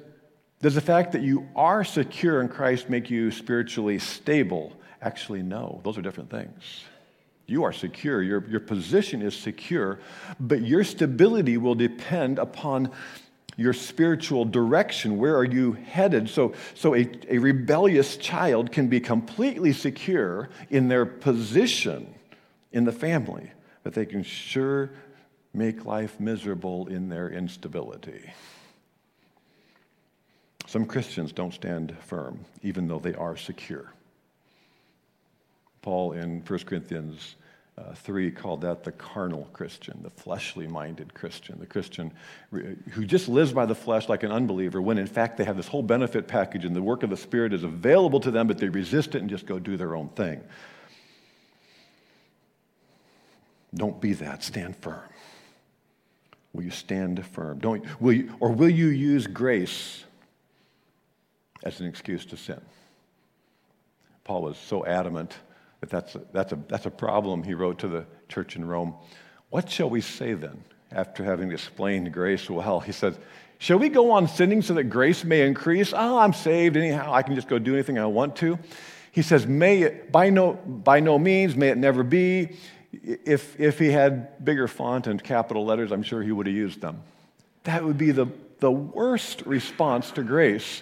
does 0.62 0.76
the 0.76 0.82
fact 0.82 1.14
that 1.14 1.24
you 1.24 1.50
are 1.56 1.84
secure 1.84 2.42
in 2.42 2.48
Christ 2.48 2.92
make 2.92 3.10
you 3.10 3.32
spiritually 3.32 3.98
stable? 3.98 4.72
Actually, 5.02 5.42
no. 5.42 5.82
Those 5.84 5.98
are 5.98 6.04
different 6.04 6.30
things. 6.30 6.84
You 7.48 7.64
are 7.64 7.74
secure. 7.74 8.22
Your, 8.22 8.46
your 8.48 8.60
position 8.60 9.22
is 9.22 9.36
secure, 9.36 10.00
but 10.40 10.62
your 10.62 10.84
stability 10.84 11.58
will 11.58 11.76
depend 11.76 12.40
upon 12.40 12.92
your 13.58 13.74
spiritual 13.74 14.46
direction. 14.46 15.18
Where 15.18 15.38
are 15.38 15.46
you 15.46 15.74
headed? 15.74 16.30
So, 16.30 16.54
so 16.74 16.96
a, 16.96 17.08
a 17.30 17.38
rebellious 17.38 18.18
child 18.18 18.72
can 18.72 18.88
be 18.88 19.00
completely 19.00 19.74
secure 19.74 20.50
in 20.70 20.88
their 20.88 21.06
position 21.06 22.14
in 22.72 22.84
the 22.84 22.92
family, 22.92 23.52
but 23.84 23.94
they 23.94 24.06
can 24.06 24.24
sure 24.24 24.92
make 25.54 25.86
life 25.86 26.20
miserable 26.20 26.88
in 26.88 27.08
their 27.08 27.30
instability. 27.30 28.30
Some 30.68 30.86
Christians 30.86 31.32
don't 31.32 31.54
stand 31.54 31.96
firm, 32.02 32.40
even 32.62 32.88
though 32.88 33.00
they 33.00 33.14
are 33.14 33.38
secure. 33.38 33.95
Paul 35.86 36.14
in 36.14 36.42
1 36.42 36.60
Corinthians 36.62 37.36
uh, 37.78 37.94
3 37.94 38.32
called 38.32 38.62
that 38.62 38.84
the 38.84 38.92
carnal 38.92 39.48
Christian, 39.54 40.00
the 40.02 40.10
fleshly 40.10 40.66
minded 40.66 41.14
Christian, 41.14 41.60
the 41.60 41.68
Christian 41.68 42.12
who 42.50 43.06
just 43.06 43.30
lives 43.30 43.54
by 43.54 43.68
the 43.68 43.76
flesh 43.76 44.10
like 44.10 44.24
an 44.24 44.32
unbeliever, 44.32 44.82
when 44.82 44.98
in 44.98 45.06
fact 45.06 45.38
they 45.38 45.44
have 45.44 45.56
this 45.56 45.68
whole 45.68 45.84
benefit 45.84 46.28
package 46.28 46.66
and 46.66 46.76
the 46.76 46.82
work 46.82 47.04
of 47.04 47.12
the 47.12 47.18
Spirit 47.18 47.54
is 47.54 47.64
available 47.64 48.20
to 48.22 48.32
them, 48.32 48.48
but 48.48 48.58
they 48.58 48.68
resist 48.68 49.14
it 49.14 49.22
and 49.22 49.30
just 49.30 49.46
go 49.46 49.60
do 49.60 49.78
their 49.78 49.96
own 49.96 50.10
thing. 50.10 50.42
Don't 53.76 54.02
be 54.02 54.14
that. 54.14 54.44
Stand 54.44 54.76
firm. 54.78 55.04
Will 56.52 56.64
you 56.64 56.72
stand 56.72 57.24
firm? 57.28 57.60
Don't, 57.60 58.02
will 58.02 58.14
you, 58.14 58.36
or 58.40 58.52
will 58.52 58.70
you 58.70 58.88
use 58.88 59.28
grace 59.28 60.04
as 61.62 61.80
an 61.80 61.86
excuse 61.86 62.26
to 62.26 62.38
sin? 62.38 62.62
Paul 64.24 64.42
was 64.42 64.58
so 64.58 64.84
adamant 64.84 65.36
but 65.86 65.92
that's 65.92 66.16
a, 66.16 66.22
that's, 66.34 66.52
a, 66.52 66.60
that's 66.68 66.86
a 66.88 66.92
problem, 66.92 67.44
he 67.44 67.54
wrote 67.54 67.78
to 67.80 67.88
the 67.88 68.06
church 68.28 68.56
in 68.56 68.66
Rome. 68.66 68.96
What 69.52 69.70
shall 69.70 69.90
we 69.90 70.02
say 70.02 70.34
then, 70.34 70.64
after 70.92 71.24
having 71.24 71.52
explained 71.52 72.12
grace 72.12 72.50
well? 72.50 72.80
He 72.80 72.92
says, 72.92 73.20
Shall 73.60 73.78
we 73.78 73.90
go 73.90 74.12
on 74.12 74.28
sinning 74.28 74.62
so 74.62 74.74
that 74.74 74.86
grace 74.86 75.24
may 75.24 75.46
increase? 75.46 75.94
Oh, 75.96 76.18
I'm 76.18 76.34
saved 76.34 76.76
anyhow. 76.76 77.14
I 77.14 77.22
can 77.22 77.36
just 77.36 77.48
go 77.48 77.60
do 77.60 77.74
anything 77.74 78.00
I 78.00 78.06
want 78.08 78.36
to. 78.38 78.58
He 79.12 79.22
says, 79.22 79.46
May 79.46 79.84
it, 79.84 80.12
by 80.12 80.30
no, 80.30 80.54
by 80.54 81.00
no 81.00 81.20
means, 81.20 81.56
may 81.56 81.70
it 81.70 81.78
never 81.78 82.04
be. 82.04 82.58
If, 82.92 83.60
if 83.60 83.78
he 83.78 83.92
had 83.92 84.44
bigger 84.44 84.68
font 84.68 85.06
and 85.06 85.24
capital 85.24 85.66
letters, 85.66 85.92
I'm 85.92 86.04
sure 86.04 86.24
he 86.24 86.32
would 86.32 86.48
have 86.48 86.56
used 86.56 86.82
them. 86.82 87.04
That 87.64 87.84
would 87.84 87.98
be 87.98 88.12
the, 88.12 88.28
the 88.60 88.72
worst 88.72 89.44
response 89.44 90.12
to 90.12 90.24
grace. 90.24 90.82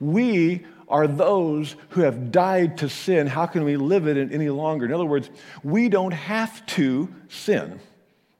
We 0.00 0.66
are 0.88 1.06
those 1.06 1.76
who 1.90 2.02
have 2.02 2.30
died 2.30 2.78
to 2.78 2.88
sin. 2.88 3.26
How 3.26 3.46
can 3.46 3.64
we 3.64 3.76
live 3.76 4.06
it 4.06 4.32
any 4.32 4.50
longer? 4.50 4.84
In 4.84 4.92
other 4.92 5.04
words, 5.04 5.30
we 5.62 5.88
don't 5.88 6.12
have 6.12 6.64
to 6.66 7.12
sin. 7.28 7.80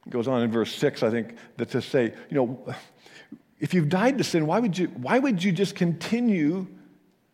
It 0.07 0.11
goes 0.11 0.29
on 0.29 0.43
in 0.43 0.51
verse 0.51 0.75
6, 0.75 1.03
I 1.03 1.11
think, 1.11 1.37
that 1.57 1.71
to 1.71 1.81
say, 1.81 2.13
you 2.31 2.37
know, 2.37 2.75
if 3.61 3.73
you've 3.73 3.89
died 3.89 4.19
to 4.19 4.25
sin, 4.25 4.47
why 4.47 4.59
would 4.59 4.77
you, 4.77 4.89
why 4.89 5.19
would 5.19 5.43
you 5.43 5.53
just 5.53 5.75
continue 5.75 6.67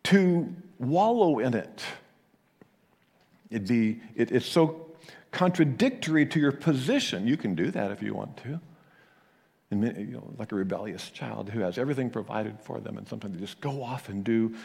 to 0.03 0.53
wallow 0.79 1.39
in 1.39 1.53
it? 1.53 1.83
It'd 3.49 3.67
be, 3.67 3.99
it, 4.15 4.31
it's 4.31 4.45
so 4.45 4.87
contradictory 5.31 6.25
to 6.27 6.39
your 6.39 6.51
position. 6.51 7.27
You 7.27 7.37
can 7.37 7.55
do 7.55 7.71
that 7.71 7.91
if 7.91 8.01
you 8.01 8.13
want 8.13 8.37
to. 8.37 8.61
And, 9.71 9.83
you 9.97 10.17
know, 10.17 10.33
like 10.37 10.51
a 10.51 10.55
rebellious 10.55 11.09
child 11.09 11.49
who 11.49 11.61
has 11.61 11.77
everything 11.77 12.09
provided 12.09 12.59
for 12.59 12.79
them, 12.79 12.97
and 12.97 13.07
sometimes 13.07 13.35
they 13.35 13.39
just 13.39 13.61
go 13.61 13.83
off 13.83 14.09
and 14.09 14.23
do 14.23 14.55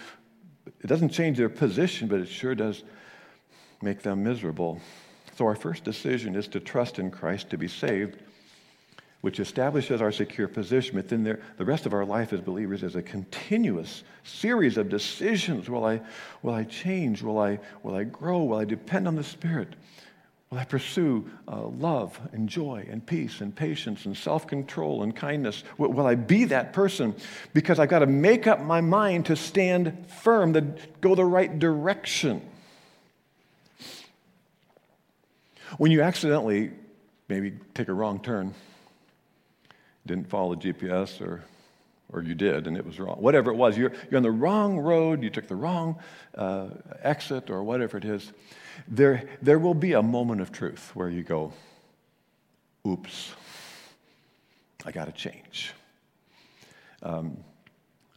it 0.66 0.86
doesn't 0.86 1.10
change 1.10 1.38
their 1.38 1.48
position, 1.48 2.08
but 2.08 2.20
it 2.20 2.28
sure 2.28 2.54
does 2.54 2.82
make 3.82 4.02
them 4.02 4.24
miserable. 4.24 4.80
So, 5.36 5.46
our 5.46 5.54
first 5.54 5.84
decision 5.84 6.34
is 6.34 6.48
to 6.48 6.60
trust 6.60 6.98
in 6.98 7.10
Christ 7.10 7.50
to 7.50 7.58
be 7.58 7.68
saved, 7.68 8.22
which 9.20 9.38
establishes 9.38 10.00
our 10.00 10.10
secure 10.10 10.48
position. 10.48 10.96
But 10.96 11.08
then 11.08 11.24
there, 11.24 11.40
the 11.58 11.64
rest 11.64 11.86
of 11.86 11.92
our 11.92 12.04
life 12.04 12.32
as 12.32 12.40
believers 12.40 12.82
is 12.82 12.96
a 12.96 13.02
continuous 13.02 14.02
series 14.24 14.76
of 14.76 14.88
decisions. 14.88 15.68
Will 15.68 15.84
I, 15.84 16.00
will 16.42 16.54
I 16.54 16.64
change? 16.64 17.22
Will 17.22 17.38
I, 17.38 17.58
will 17.82 17.94
I 17.94 18.04
grow? 18.04 18.44
Will 18.44 18.58
I 18.58 18.64
depend 18.64 19.06
on 19.06 19.14
the 19.14 19.24
Spirit? 19.24 19.76
Will 20.50 20.58
I 20.58 20.64
pursue 20.64 21.28
uh, 21.48 21.66
love 21.66 22.20
and 22.32 22.48
joy 22.48 22.86
and 22.88 23.04
peace 23.04 23.40
and 23.40 23.54
patience 23.54 24.06
and 24.06 24.16
self 24.16 24.46
control 24.46 25.02
and 25.02 25.14
kindness? 25.14 25.64
Will, 25.76 25.92
will, 25.92 26.06
I 26.06 26.14
be 26.14 26.44
that 26.44 26.72
person? 26.72 27.16
Because 27.52 27.80
I've 27.80 27.88
got 27.88 27.98
to 28.00 28.06
make 28.06 28.46
up 28.46 28.60
my 28.60 28.80
mind 28.80 29.26
to 29.26 29.36
stand 29.36 30.06
firm, 30.22 30.52
to 30.52 30.74
go 31.00 31.16
the 31.16 31.24
right 31.24 31.58
direction. 31.58 32.42
When 35.78 35.90
you 35.90 36.02
accidentally 36.02 36.70
maybe 37.28 37.54
take 37.74 37.88
a 37.88 37.92
wrong 37.92 38.20
turn, 38.20 38.54
didn't 40.06 40.28
follow 40.28 40.54
the 40.54 40.72
GPS, 40.72 41.20
or, 41.20 41.42
or 42.12 42.22
you 42.22 42.36
did 42.36 42.68
and 42.68 42.76
it 42.76 42.86
was 42.86 43.00
wrong, 43.00 43.16
whatever 43.16 43.50
it 43.50 43.56
was, 43.56 43.76
you're, 43.76 43.92
you're 44.08 44.18
on 44.18 44.22
the 44.22 44.30
wrong 44.30 44.78
road, 44.78 45.24
you 45.24 45.30
took 45.30 45.48
the 45.48 45.56
wrong 45.56 45.98
uh, 46.36 46.68
exit, 47.02 47.50
or 47.50 47.64
whatever 47.64 47.98
it 47.98 48.04
is 48.04 48.32
there, 48.88 49.28
there 49.42 49.58
will 49.58 49.74
be 49.74 49.92
a 49.92 50.02
moment 50.02 50.40
of 50.40 50.52
truth 50.52 50.90
where 50.94 51.08
you 51.08 51.22
go, 51.22 51.52
oops, 52.86 53.32
I 54.84 54.92
got 54.92 55.06
to 55.06 55.12
change. 55.12 55.72
Um, 57.02 57.38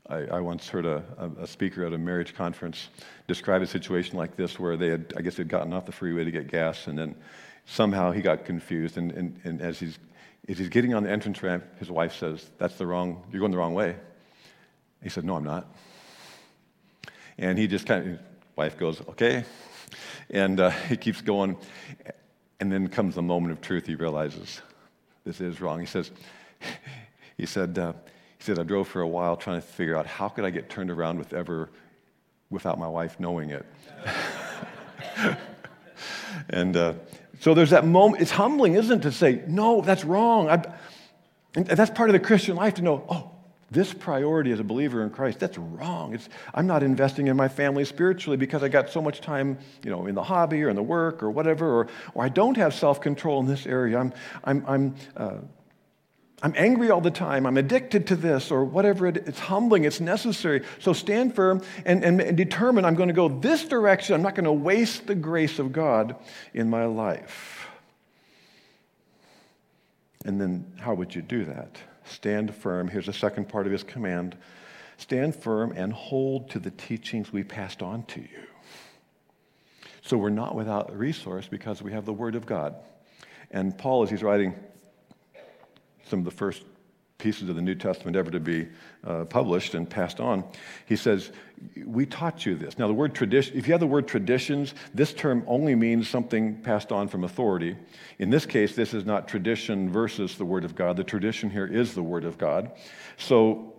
I, 0.10 0.26
I 0.26 0.40
once 0.40 0.68
heard 0.68 0.86
a, 0.86 1.04
a, 1.40 1.46
speaker 1.46 1.86
at 1.86 1.94
a 1.94 1.98
marriage 1.98 2.34
conference 2.34 2.90
describe 3.28 3.62
a 3.62 3.68
situation 3.68 4.18
like 4.18 4.36
this 4.36 4.60
where 4.60 4.76
they 4.76 4.88
had, 4.88 5.14
I 5.16 5.22
guess, 5.22 5.38
had 5.38 5.48
gotten 5.48 5.74
off 5.74 5.86
the 5.86 5.92
freeway 5.92 6.24
to 6.24 6.32
get 6.32 6.48
gas, 6.48 6.88
and 6.88 6.98
then 6.98 7.16
somehow 7.66 8.12
he 8.12 8.22
got 8.22 8.46
confused. 8.46 8.98
And, 8.98 9.12
and, 9.12 9.40
and 9.44 9.62
as, 9.62 9.80
he's, 9.80 10.00
as 10.48 10.58
he's 10.58 10.70
getting 10.70 10.96
on 10.96 11.04
the 11.04 11.12
entrance 11.12 11.44
ramp, 11.44 11.64
his 11.78 11.92
wife 11.92 12.16
says, 12.16 12.50
That's 12.58 12.76
the 12.76 12.88
wrong, 12.88 13.24
you're 13.32 13.40
going 13.40 13.52
the 13.52 13.58
wrong 13.58 13.76
way. 13.76 13.96
He 15.04 15.10
said, 15.10 15.26
No, 15.26 15.36
I'm 15.36 15.44
not. 15.44 15.68
And 17.38 17.58
he 17.58 17.68
just 17.68 17.86
kind 17.86 18.14
of, 18.14 18.20
wife 18.56 18.78
goes, 18.78 19.02
Okay. 19.10 19.46
And 20.30 20.60
uh, 20.60 20.70
he 20.70 20.98
keeps 20.98 21.22
going. 21.22 21.58
And 22.60 22.72
then 22.72 22.88
comes 22.90 23.16
the 23.16 23.22
moment 23.22 23.54
of 23.54 23.62
truth. 23.62 23.86
He 23.86 23.96
realizes 23.96 24.62
this 25.24 25.40
is 25.40 25.62
wrong. 25.62 25.80
He 25.80 25.86
says, 25.86 26.12
he 27.38 27.46
said, 27.46 27.78
uh, 27.78 27.94
he 28.38 28.44
said, 28.44 28.60
I 28.60 28.64
drove 28.64 28.88
for 28.88 29.02
a 29.02 29.08
while 29.08 29.36
trying 29.36 29.62
to 29.62 29.68
figure 29.68 29.96
out 29.96 30.06
how 30.06 30.30
could 30.30 30.46
I 30.46 30.50
get 30.50 30.70
turned 30.70 30.92
around 30.92 31.20
with 31.20 31.34
ever, 31.34 31.70
without 32.50 32.80
my 32.80 32.88
wife 32.88 33.20
knowing 33.20 33.52
it. 33.52 33.66
and 36.50 36.76
uh, 36.76 36.94
so 37.40 37.54
there's 37.54 37.70
that 37.70 37.86
moment. 37.86 38.22
It's 38.22 38.32
humbling, 38.32 38.76
isn't 38.76 39.00
it, 39.00 39.04
to 39.04 39.12
say, 39.12 39.44
no, 39.48 39.82
that's 39.82 40.04
wrong. 40.04 40.50
I, 40.50 40.64
and 41.56 41.66
that's 41.66 41.92
part 41.92 42.10
of 42.10 42.14
the 42.14 42.20
Christian 42.20 42.56
life 42.56 42.76
to 42.76 42.82
know, 42.82 43.06
oh, 43.10 43.32
this 43.72 43.94
priority 43.94 44.52
as 44.52 44.60
a 44.60 44.64
believer 44.64 45.04
in 45.04 45.10
Christ, 45.10 45.40
that's 45.40 45.58
wrong. 45.58 46.14
It's, 46.14 46.28
I'm 46.54 46.68
not 46.68 46.82
investing 46.82 47.28
in 47.28 47.38
my 47.38 47.48
family 47.48 47.86
spiritually 47.86 48.38
because 48.38 48.64
I 48.64 48.68
got 48.68 48.90
so 48.90 49.02
much 49.02 49.22
time, 49.22 49.60
you 49.84 49.92
know, 49.92 50.08
in 50.08 50.16
the 50.16 50.24
hobby 50.24 50.64
or 50.64 50.70
in 50.70 50.76
the 50.76 50.84
work 50.84 51.22
or 51.22 51.30
whatever, 51.30 51.68
or, 51.68 51.88
or 52.14 52.24
I 52.24 52.30
don't 52.30 52.58
have 52.58 52.74
self-control 52.74 53.42
in 53.42 53.46
this 53.46 53.68
area. 53.68 54.00
I'm, 54.00 54.14
I'm, 54.44 54.66
I'm, 54.68 54.96
uh, 55.16 55.38
I'm 56.42 56.54
angry 56.56 56.90
all 56.90 57.02
the 57.02 57.12
time. 57.12 57.46
I'm 57.46 57.58
addicted 57.58 58.08
to 58.08 58.16
this 58.16 58.50
or 58.50 58.64
whatever. 58.64 59.08
It, 59.08 59.18
it's 59.18 59.40
humbling. 59.40 59.84
It's 59.84 60.00
necessary. 60.00 60.64
So 60.80 60.94
stand 60.94 61.36
firm 61.36 61.62
and, 61.86 62.04
and, 62.04 62.22
and 62.22 62.38
determine 62.38 62.86
I'm 62.86 62.96
going 62.96 63.10
to 63.10 63.14
go 63.14 63.28
this 63.28 63.66
direction. 63.66 64.16
I'm 64.16 64.22
not 64.22 64.36
going 64.36 64.46
to 64.46 64.52
waste 64.54 65.06
the 65.06 65.16
grace 65.16 65.60
of 65.60 65.74
God 65.74 66.16
in 66.54 66.70
my 66.70 66.86
life. 66.86 67.68
And 70.26 70.40
then 70.40 70.74
how 70.80 70.94
would 70.94 71.14
you 71.14 71.22
do 71.22 71.46
that? 71.46 71.78
Stand 72.10 72.54
firm. 72.56 72.88
Here's 72.88 73.06
the 73.06 73.14
second 73.14 73.50
part 73.50 73.66
of 73.66 73.72
his 73.72 73.84
command 73.84 74.38
stand 74.98 75.34
firm 75.34 75.72
and 75.72 75.94
hold 75.94 76.50
to 76.50 76.60
the 76.60 76.72
teachings 76.72 77.32
we 77.32 77.44
passed 77.44 77.82
on 77.82 78.04
to 78.04 78.20
you. 78.20 78.44
So 80.02 80.18
we're 80.18 80.30
not 80.30 80.56
without 80.56 80.98
resource 80.98 81.48
because 81.48 81.82
we 81.82 81.94
have 81.94 82.06
the 82.06 82.14
Word 82.14 82.36
of 82.36 82.46
God. 82.46 82.76
And 83.52 83.78
Paul, 83.78 84.04
as 84.04 84.10
he's 84.10 84.24
writing 84.24 84.56
some 86.10 86.20
of 86.20 86.26
the 86.26 86.32
first 86.32 86.64
pieces 87.20 87.50
of 87.50 87.56
the 87.56 87.62
New 87.62 87.76
Testament 87.76 88.18
ever 88.18 88.32
to 88.32 88.40
be 88.40 88.68
uh, 89.06 89.26
published 89.26 89.76
and 89.76 89.88
passed 89.88 90.20
on, 90.20 90.44
he 90.88 90.96
says, 90.96 91.32
We 91.86 92.06
taught 92.06 92.46
you 92.46 92.56
this. 92.56 92.80
Now, 92.80 92.88
the 92.88 92.94
word 92.94 93.14
tradition, 93.14 93.56
if 93.56 93.68
you 93.68 93.74
have 93.74 93.80
the 93.80 93.88
word 93.88 94.08
traditions, 94.08 94.74
this 94.94 95.14
term 95.14 95.44
only 95.46 95.76
means 95.76 96.10
something 96.10 96.62
passed 96.62 96.92
on 96.92 97.08
from 97.08 97.24
authority. 97.24 97.76
In 98.18 98.32
this 98.32 98.46
case, 98.46 98.76
this 98.76 98.94
is 98.94 99.06
not 99.06 99.28
tradition 99.28 99.92
versus 99.92 100.38
the 100.38 100.46
Word 100.46 100.66
of 100.66 100.76
God. 100.76 100.98
The 100.98 101.04
tradition 101.04 101.50
here 101.50 101.68
is 101.68 101.94
the 101.94 102.04
Word 102.04 102.26
of 102.26 102.38
God. 102.38 102.72
So, 103.18 103.76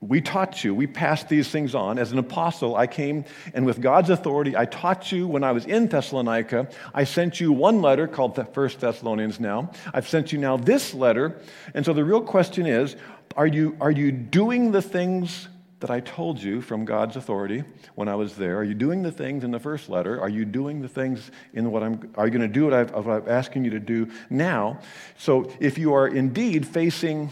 we 0.00 0.22
taught 0.22 0.64
you, 0.64 0.74
we 0.74 0.86
passed 0.86 1.28
these 1.28 1.48
things 1.50 1.74
on. 1.74 1.98
As 1.98 2.10
an 2.10 2.18
apostle, 2.18 2.74
I 2.74 2.86
came 2.86 3.26
and 3.52 3.66
with 3.66 3.82
God's 3.82 4.08
authority, 4.08 4.56
I 4.56 4.64
taught 4.64 5.12
you 5.12 5.28
when 5.28 5.44
I 5.44 5.52
was 5.52 5.66
in 5.66 5.88
Thessalonica. 5.88 6.68
I 6.94 7.04
sent 7.04 7.38
you 7.38 7.52
one 7.52 7.82
letter 7.82 8.08
called 8.08 8.34
the 8.34 8.46
First 8.46 8.80
Thessalonians 8.80 9.38
now. 9.38 9.70
I've 9.92 10.08
sent 10.08 10.32
you 10.32 10.38
now 10.38 10.56
this 10.56 10.94
letter. 10.94 11.38
And 11.74 11.84
so 11.84 11.92
the 11.92 12.04
real 12.04 12.22
question 12.22 12.66
is 12.66 12.96
are 13.36 13.46
you, 13.46 13.76
are 13.80 13.90
you 13.90 14.10
doing 14.10 14.72
the 14.72 14.82
things 14.82 15.48
that 15.80 15.90
I 15.90 16.00
told 16.00 16.42
you 16.42 16.62
from 16.62 16.84
God's 16.86 17.16
authority 17.16 17.64
when 17.94 18.08
I 18.08 18.14
was 18.14 18.36
there? 18.36 18.58
Are 18.58 18.64
you 18.64 18.74
doing 18.74 19.02
the 19.02 19.12
things 19.12 19.44
in 19.44 19.50
the 19.50 19.60
first 19.60 19.90
letter? 19.90 20.20
Are 20.20 20.28
you 20.28 20.46
doing 20.46 20.80
the 20.80 20.88
things 20.88 21.30
in 21.52 21.70
what 21.70 21.82
I'm, 21.82 22.10
are 22.16 22.26
you 22.26 22.32
going 22.32 22.40
to 22.40 22.48
do 22.48 22.64
what, 22.64 22.74
i 22.74 22.82
what 22.84 23.22
I'm 23.22 23.28
asking 23.28 23.64
you 23.64 23.70
to 23.70 23.80
do 23.80 24.10
now? 24.30 24.80
So 25.18 25.52
if 25.60 25.76
you 25.76 25.92
are 25.92 26.08
indeed 26.08 26.66
facing 26.66 27.30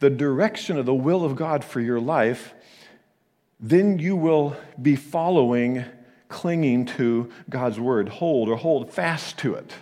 the 0.00 0.10
direction 0.10 0.78
of 0.78 0.86
the 0.86 0.94
will 0.94 1.24
of 1.24 1.36
God 1.36 1.62
for 1.62 1.80
your 1.80 2.00
life, 2.00 2.54
then 3.60 3.98
you 3.98 4.16
will 4.16 4.56
be 4.80 4.96
following, 4.96 5.84
clinging 6.28 6.86
to 6.86 7.30
God's 7.48 7.78
word. 7.78 8.08
Hold 8.08 8.48
or 8.48 8.56
hold 8.56 8.92
fast 8.92 9.38
to 9.38 9.54
it. 9.54 9.72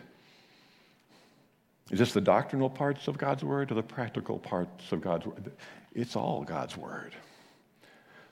Is 1.90 2.00
this 2.00 2.12
the 2.12 2.20
doctrinal 2.20 2.68
parts 2.68 3.08
of 3.08 3.16
God's 3.16 3.44
word 3.44 3.70
or 3.70 3.74
the 3.74 3.82
practical 3.82 4.38
parts 4.38 4.92
of 4.92 5.00
God's 5.00 5.24
word? 5.24 5.52
It's 5.94 6.16
all 6.16 6.42
God's 6.42 6.76
word. 6.76 7.14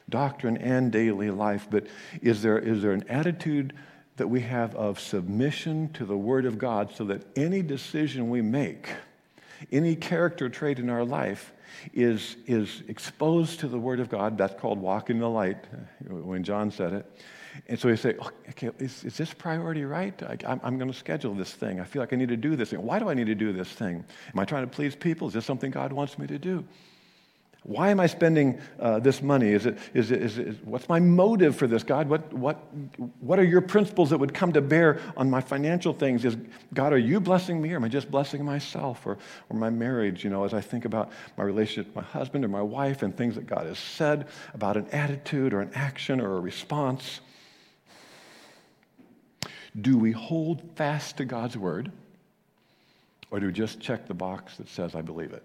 Doctrine 0.08 0.56
and 0.58 0.92
daily 0.92 1.30
life, 1.30 1.68
but 1.70 1.86
is 2.20 2.42
there, 2.42 2.58
is 2.58 2.82
there 2.82 2.92
an 2.92 3.04
attitude 3.08 3.72
that 4.16 4.28
we 4.28 4.40
have 4.40 4.74
of 4.74 4.98
submission 4.98 5.90
to 5.92 6.04
the 6.04 6.16
word 6.16 6.46
of 6.46 6.58
God 6.58 6.92
so 6.94 7.04
that 7.04 7.22
any 7.36 7.62
decision 7.62 8.28
we 8.28 8.42
make, 8.42 8.88
any 9.72 9.96
character 9.96 10.48
trait 10.48 10.78
in 10.78 10.90
our 10.90 11.04
life 11.04 11.52
is, 11.92 12.36
is 12.46 12.82
exposed 12.88 13.60
to 13.60 13.68
the 13.68 13.78
Word 13.78 14.00
of 14.00 14.08
God. 14.08 14.36
That's 14.38 14.58
called 14.60 14.78
walking 14.78 15.16
in 15.16 15.20
the 15.20 15.28
light, 15.28 15.64
uh, 15.72 16.14
when 16.14 16.42
John 16.42 16.70
said 16.70 16.92
it. 16.92 17.20
And 17.68 17.78
so 17.78 17.88
you 17.88 17.96
say, 17.96 18.14
oh, 18.20 18.30
okay, 18.50 18.70
is, 18.78 19.04
is 19.04 19.16
this 19.16 19.32
priority 19.32 19.84
right? 19.84 20.20
I, 20.22 20.58
am 20.62 20.78
going 20.78 20.90
to 20.90 20.96
schedule 20.96 21.34
this 21.34 21.52
thing. 21.52 21.80
I 21.80 21.84
feel 21.84 22.02
like 22.02 22.12
I 22.12 22.16
need 22.16 22.28
to 22.28 22.36
do 22.36 22.56
this 22.56 22.70
thing. 22.70 22.82
Why 22.82 22.98
do 22.98 23.08
I 23.08 23.14
need 23.14 23.26
to 23.26 23.34
do 23.34 23.52
this 23.52 23.68
thing? 23.68 24.04
Am 24.32 24.38
I 24.38 24.44
trying 24.44 24.64
to 24.64 24.70
please 24.70 24.94
people? 24.94 25.28
Is 25.28 25.34
this 25.34 25.44
something 25.44 25.70
God 25.70 25.92
wants 25.92 26.18
me 26.18 26.26
to 26.26 26.38
do? 26.38 26.64
Why 27.66 27.90
am 27.90 27.98
I 27.98 28.06
spending 28.06 28.60
uh, 28.78 29.00
this 29.00 29.20
money? 29.20 29.48
Is 29.48 29.66
it, 29.66 29.76
is 29.92 30.12
it, 30.12 30.22
is 30.22 30.38
it, 30.38 30.64
what's 30.64 30.88
my 30.88 31.00
motive 31.00 31.56
for 31.56 31.66
this, 31.66 31.82
God? 31.82 32.08
What, 32.08 32.32
what, 32.32 32.62
what 33.18 33.40
are 33.40 33.44
your 33.44 33.60
principles 33.60 34.10
that 34.10 34.18
would 34.18 34.32
come 34.32 34.52
to 34.52 34.60
bear 34.60 35.00
on 35.16 35.28
my 35.28 35.40
financial 35.40 35.92
things? 35.92 36.24
Is, 36.24 36.36
God, 36.74 36.92
are 36.92 36.98
you 36.98 37.18
blessing 37.18 37.60
me 37.60 37.72
or 37.72 37.76
am 37.76 37.84
I 37.84 37.88
just 37.88 38.08
blessing 38.08 38.44
myself 38.44 39.04
or, 39.04 39.18
or 39.50 39.58
my 39.58 39.68
marriage? 39.68 40.22
You 40.22 40.30
know, 40.30 40.44
as 40.44 40.54
I 40.54 40.60
think 40.60 40.84
about 40.84 41.10
my 41.36 41.42
relationship 41.42 41.86
with 41.86 41.96
my 41.96 42.08
husband 42.08 42.44
or 42.44 42.48
my 42.48 42.62
wife 42.62 43.02
and 43.02 43.16
things 43.16 43.34
that 43.34 43.48
God 43.48 43.66
has 43.66 43.80
said 43.80 44.28
about 44.54 44.76
an 44.76 44.86
attitude 44.90 45.52
or 45.52 45.60
an 45.60 45.72
action 45.74 46.20
or 46.20 46.36
a 46.36 46.40
response. 46.40 47.18
Do 49.80 49.98
we 49.98 50.12
hold 50.12 50.62
fast 50.76 51.16
to 51.16 51.24
God's 51.24 51.56
word 51.56 51.90
or 53.32 53.40
do 53.40 53.46
we 53.46 53.52
just 53.52 53.80
check 53.80 54.06
the 54.06 54.14
box 54.14 54.56
that 54.58 54.68
says, 54.68 54.94
I 54.94 55.02
believe 55.02 55.32
it? 55.32 55.42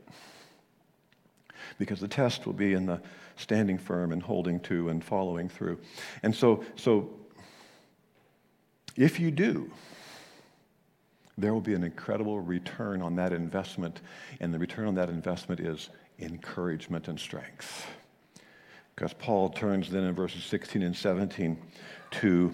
Because 1.81 1.99
the 1.99 2.07
test 2.07 2.45
will 2.45 2.53
be 2.53 2.73
in 2.73 2.85
the 2.85 3.01
standing 3.37 3.75
firm 3.75 4.11
and 4.11 4.21
holding 4.21 4.59
to 4.59 4.89
and 4.89 5.03
following 5.03 5.49
through. 5.49 5.79
And 6.21 6.33
so, 6.33 6.63
so 6.75 7.09
if 8.95 9.19
you 9.19 9.31
do, 9.31 9.71
there 11.39 11.55
will 11.55 11.59
be 11.59 11.73
an 11.73 11.83
incredible 11.83 12.39
return 12.39 13.01
on 13.01 13.15
that 13.15 13.33
investment, 13.33 14.01
and 14.39 14.53
the 14.53 14.59
return 14.59 14.87
on 14.87 14.93
that 14.93 15.09
investment 15.09 15.59
is 15.59 15.89
encouragement 16.19 17.07
and 17.07 17.19
strength. 17.19 17.87
Because 18.93 19.13
Paul 19.13 19.49
turns 19.49 19.89
then 19.89 20.03
in 20.03 20.13
verses 20.13 20.43
16 20.43 20.83
and 20.83 20.95
17 20.95 21.57
to 22.11 22.53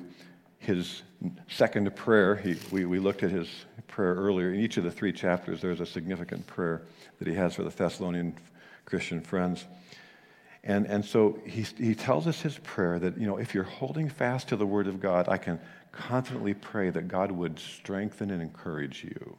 his 0.60 1.04
second 1.50 1.94
prayer. 1.98 2.38
He, 2.38 2.56
we, 2.72 2.86
we 2.86 3.00
looked 3.00 3.24
at 3.24 3.32
his 3.32 3.50
prayer 3.88 4.16
earlier. 4.16 4.54
In 4.54 4.62
each 4.62 4.78
of 4.78 4.86
the 4.86 4.92
three 4.92 5.12
chapters, 5.12 5.60
there's 5.60 5.82
a 5.82 5.86
significant 5.86 6.48
prayer 6.48 6.84
that 7.20 7.28
he 7.28 7.34
has 7.34 7.56
for 7.56 7.64
the 7.64 7.72
Thessalonian 7.72 8.34
Christian 8.88 9.22
friends. 9.22 9.66
And, 10.64 10.88
and 10.88 11.06
so 11.06 11.40
he, 11.46 11.62
he 11.78 11.94
tells 11.94 12.26
us 12.26 12.42
his 12.42 12.58
prayer 12.60 12.98
that, 13.00 13.18
you 13.18 13.28
know, 13.28 13.38
if 13.38 13.54
you're 13.54 13.64
holding 13.64 14.10
fast 14.10 14.48
to 14.50 14.56
the 14.56 14.66
Word 14.66 14.88
of 14.88 15.00
God, 15.00 15.28
I 15.30 15.38
can 15.38 15.60
confidently 15.92 16.54
pray 16.54 16.90
that 16.90 17.08
God 17.08 17.32
would 17.32 17.60
strengthen 17.60 18.32
and 18.32 18.42
encourage 18.42 19.04
you. 19.04 19.36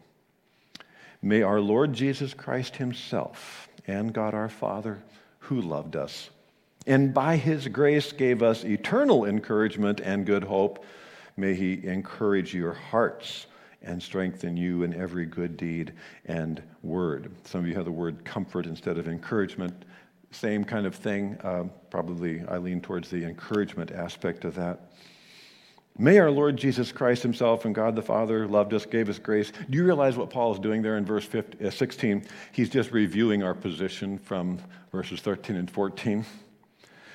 May 1.22 1.42
our 1.42 1.60
Lord 1.60 1.92
Jesus 1.92 2.34
Christ 2.34 2.76
Himself 2.76 3.68
and 3.86 4.12
God 4.12 4.34
our 4.34 4.48
Father, 4.48 4.98
who 5.40 5.60
loved 5.60 5.96
us, 5.96 6.30
and 6.86 7.12
by 7.12 7.36
His 7.36 7.66
grace 7.68 8.12
gave 8.12 8.42
us 8.42 8.64
eternal 8.64 9.24
encouragement 9.24 10.00
and 10.00 10.26
good 10.26 10.44
hope, 10.44 10.84
may 11.36 11.54
He 11.54 11.86
encourage 11.86 12.54
your 12.54 12.74
hearts 12.74 13.46
and 13.82 14.02
strengthen 14.02 14.56
you 14.56 14.82
in 14.82 14.94
every 14.94 15.24
good 15.24 15.56
deed 15.56 15.92
and 16.26 16.62
word. 16.82 17.30
Some 17.44 17.60
of 17.60 17.68
you 17.68 17.74
have 17.74 17.84
the 17.84 17.92
word 17.92 18.24
comfort 18.24 18.66
instead 18.66 18.98
of 18.98 19.08
encouragement. 19.08 19.84
Same 20.30 20.64
kind 20.64 20.86
of 20.86 20.94
thing. 20.94 21.38
Uh, 21.42 21.64
probably 21.90 22.42
I 22.48 22.58
lean 22.58 22.80
towards 22.80 23.08
the 23.08 23.24
encouragement 23.24 23.90
aspect 23.92 24.44
of 24.44 24.54
that. 24.56 24.92
May 26.00 26.18
our 26.18 26.30
Lord 26.30 26.56
Jesus 26.56 26.92
Christ 26.92 27.24
Himself 27.24 27.64
and 27.64 27.74
God 27.74 27.96
the 27.96 28.02
Father 28.02 28.46
loved 28.46 28.72
us, 28.72 28.86
gave 28.86 29.08
us 29.08 29.18
grace. 29.18 29.52
Do 29.68 29.78
you 29.78 29.84
realize 29.84 30.16
what 30.16 30.30
Paul 30.30 30.52
is 30.52 30.60
doing 30.60 30.80
there 30.80 30.96
in 30.96 31.04
verse 31.04 31.24
15, 31.24 31.66
uh, 31.66 31.70
16? 31.70 32.24
He's 32.52 32.70
just 32.70 32.92
reviewing 32.92 33.42
our 33.42 33.54
position 33.54 34.16
from 34.16 34.60
verses 34.92 35.20
13 35.20 35.56
and 35.56 35.68
14. 35.68 36.24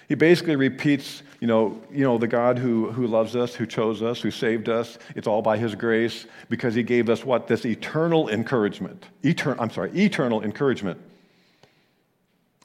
He 0.09 0.15
basically 0.15 0.55
repeats, 0.55 1.23
you 1.39 1.47
know, 1.47 1.81
you 1.91 2.03
know, 2.03 2.17
the 2.17 2.27
God 2.27 2.57
who, 2.57 2.91
who 2.91 3.07
loves 3.07 3.35
us, 3.35 3.55
who 3.55 3.65
chose 3.65 4.01
us, 4.01 4.21
who 4.21 4.31
saved 4.31 4.69
us. 4.69 4.97
It's 5.15 5.27
all 5.27 5.41
by 5.41 5.57
his 5.57 5.75
grace 5.75 6.25
because 6.49 6.75
he 6.75 6.83
gave 6.83 7.09
us 7.09 7.23
what? 7.23 7.47
This 7.47 7.65
eternal 7.65 8.29
encouragement. 8.29 9.05
I'm 9.23 9.69
sorry, 9.69 9.91
eternal 9.97 10.43
encouragement. 10.43 10.99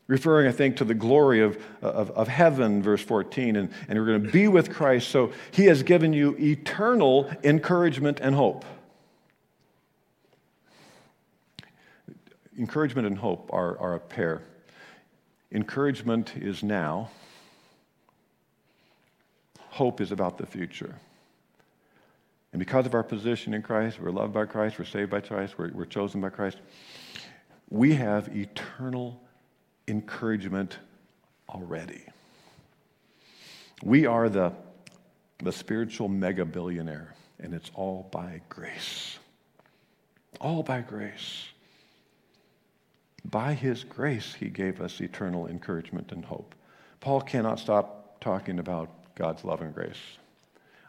referring, 0.09 0.49
I 0.49 0.53
think, 0.53 0.79
to 0.79 0.85
the 0.85 0.95
glory 0.95 1.41
of, 1.43 1.63
of, 1.81 2.11
of 2.11 2.29
heaven, 2.29 2.83
verse 2.83 3.03
14, 3.03 3.57
and, 3.57 3.71
and 3.89 3.99
we're 3.99 4.07
going 4.07 4.25
to 4.25 4.33
be 4.33 4.49
with 4.49 4.71
Christ. 4.73 5.09
So 5.09 5.33
he 5.53 5.67
has 5.67 5.83
given 5.83 6.13
you 6.13 6.35
eternal 6.39 7.31
encouragement 7.45 8.19
and 8.21 8.35
hope. 8.35 8.65
Encouragement 12.59 13.07
and 13.07 13.17
hope 13.19 13.49
are, 13.53 13.79
are 13.79 13.95
a 13.95 14.01
pair. 14.01 14.43
Encouragement 15.53 16.37
is 16.37 16.63
now, 16.63 17.11
hope 19.79 20.01
is 20.01 20.11
about 20.11 20.39
the 20.39 20.47
future. 20.47 20.93
And 22.53 22.59
because 22.59 22.85
of 22.85 22.95
our 22.95 23.05
position 23.05 23.55
in 23.55 23.63
Christ, 23.63 24.01
we're 24.01 24.11
loved 24.11 24.33
by 24.33 24.45
Christ, 24.45 24.77
we're 24.77 24.85
saved 24.87 25.09
by 25.09 25.21
Christ, 25.21 25.57
we're, 25.57 25.71
we're 25.73 25.85
chosen 25.85 26.21
by 26.21 26.31
Christ, 26.31 26.59
we 27.71 27.95
have 27.95 28.35
eternal 28.37 29.23
encouragement 29.87 30.79
already. 31.49 32.03
We 33.85 34.05
are 34.07 34.29
the, 34.29 34.53
the 35.45 35.53
spiritual 35.53 36.09
mega 36.09 36.45
billionaire, 36.45 37.15
and 37.39 37.55
it's 37.55 37.71
all 37.75 38.09
by 38.11 38.41
grace. 38.49 39.21
All 40.41 40.65
by 40.65 40.81
grace. 40.81 41.47
By 43.25 43.55
his 43.55 43.85
grace, 43.85 44.35
he 44.35 44.49
gave 44.49 44.81
us 44.81 45.01
eternal 45.01 45.47
encouragement 45.47 46.11
and 46.11 46.25
hope. 46.25 46.57
Paul 46.99 47.21
cannot 47.21 47.61
stop 47.61 48.21
talking 48.21 48.59
about 48.59 48.98
God's 49.19 49.45
love 49.45 49.61
and 49.61 49.75
grace. 49.75 49.99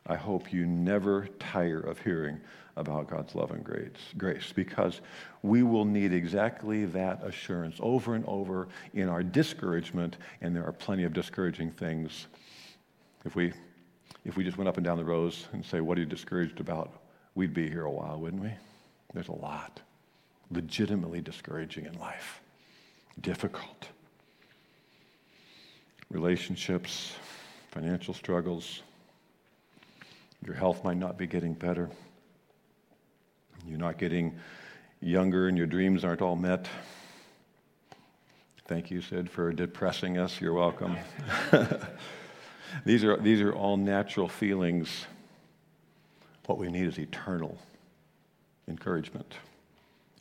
I 0.05 0.15
hope 0.15 0.53
you 0.53 0.65
never 0.65 1.27
tire 1.39 1.79
of 1.79 1.99
hearing 1.99 2.39
about 2.77 3.09
God's 3.09 3.35
love 3.35 3.51
and 3.51 3.63
grace, 3.63 3.91
grace 4.17 4.53
because 4.53 5.01
we 5.43 5.63
will 5.63 5.83
need 5.83 6.13
exactly 6.13 6.85
that 6.85 7.23
assurance 7.23 7.75
over 7.79 8.15
and 8.15 8.23
over 8.25 8.69
in 8.93 9.09
our 9.09 9.23
discouragement, 9.23 10.17
and 10.41 10.55
there 10.55 10.63
are 10.63 10.71
plenty 10.71 11.03
of 11.03 11.13
discouraging 11.13 11.71
things. 11.71 12.27
If 13.25 13.35
we, 13.35 13.51
if 14.23 14.37
we 14.37 14.43
just 14.43 14.57
went 14.57 14.69
up 14.69 14.77
and 14.77 14.85
down 14.85 14.97
the 14.97 15.03
rows 15.03 15.47
and 15.51 15.65
say, 15.65 15.81
What 15.81 15.97
are 15.97 16.01
you 16.01 16.07
discouraged 16.07 16.59
about? 16.59 17.01
We'd 17.35 17.53
be 17.53 17.69
here 17.69 17.83
a 17.83 17.91
while, 17.91 18.19
wouldn't 18.19 18.41
we? 18.41 18.51
There's 19.13 19.27
a 19.27 19.33
lot 19.33 19.81
legitimately 20.51 21.21
discouraging 21.21 21.85
in 21.85 21.97
life, 21.99 22.41
difficult. 23.21 23.89
Relationships, 26.09 27.13
financial 27.69 28.13
struggles, 28.13 28.81
your 30.45 30.55
health 30.55 30.83
might 30.83 30.97
not 30.97 31.17
be 31.17 31.27
getting 31.27 31.53
better. 31.53 31.89
You're 33.67 33.79
not 33.79 33.97
getting 33.97 34.37
younger 35.01 35.47
and 35.47 35.57
your 35.57 35.67
dreams 35.67 36.03
aren't 36.03 36.21
all 36.21 36.35
met. 36.35 36.67
Thank 38.67 38.91
you, 38.91 39.01
Sid, 39.01 39.29
for 39.29 39.51
depressing 39.51 40.17
us. 40.17 40.39
You're 40.39 40.53
welcome. 40.53 40.97
these, 42.85 43.03
are, 43.03 43.17
these 43.17 43.41
are 43.41 43.53
all 43.53 43.77
natural 43.77 44.27
feelings. 44.27 45.05
What 46.45 46.57
we 46.57 46.69
need 46.69 46.87
is 46.87 46.97
eternal 46.97 47.57
encouragement 48.67 49.33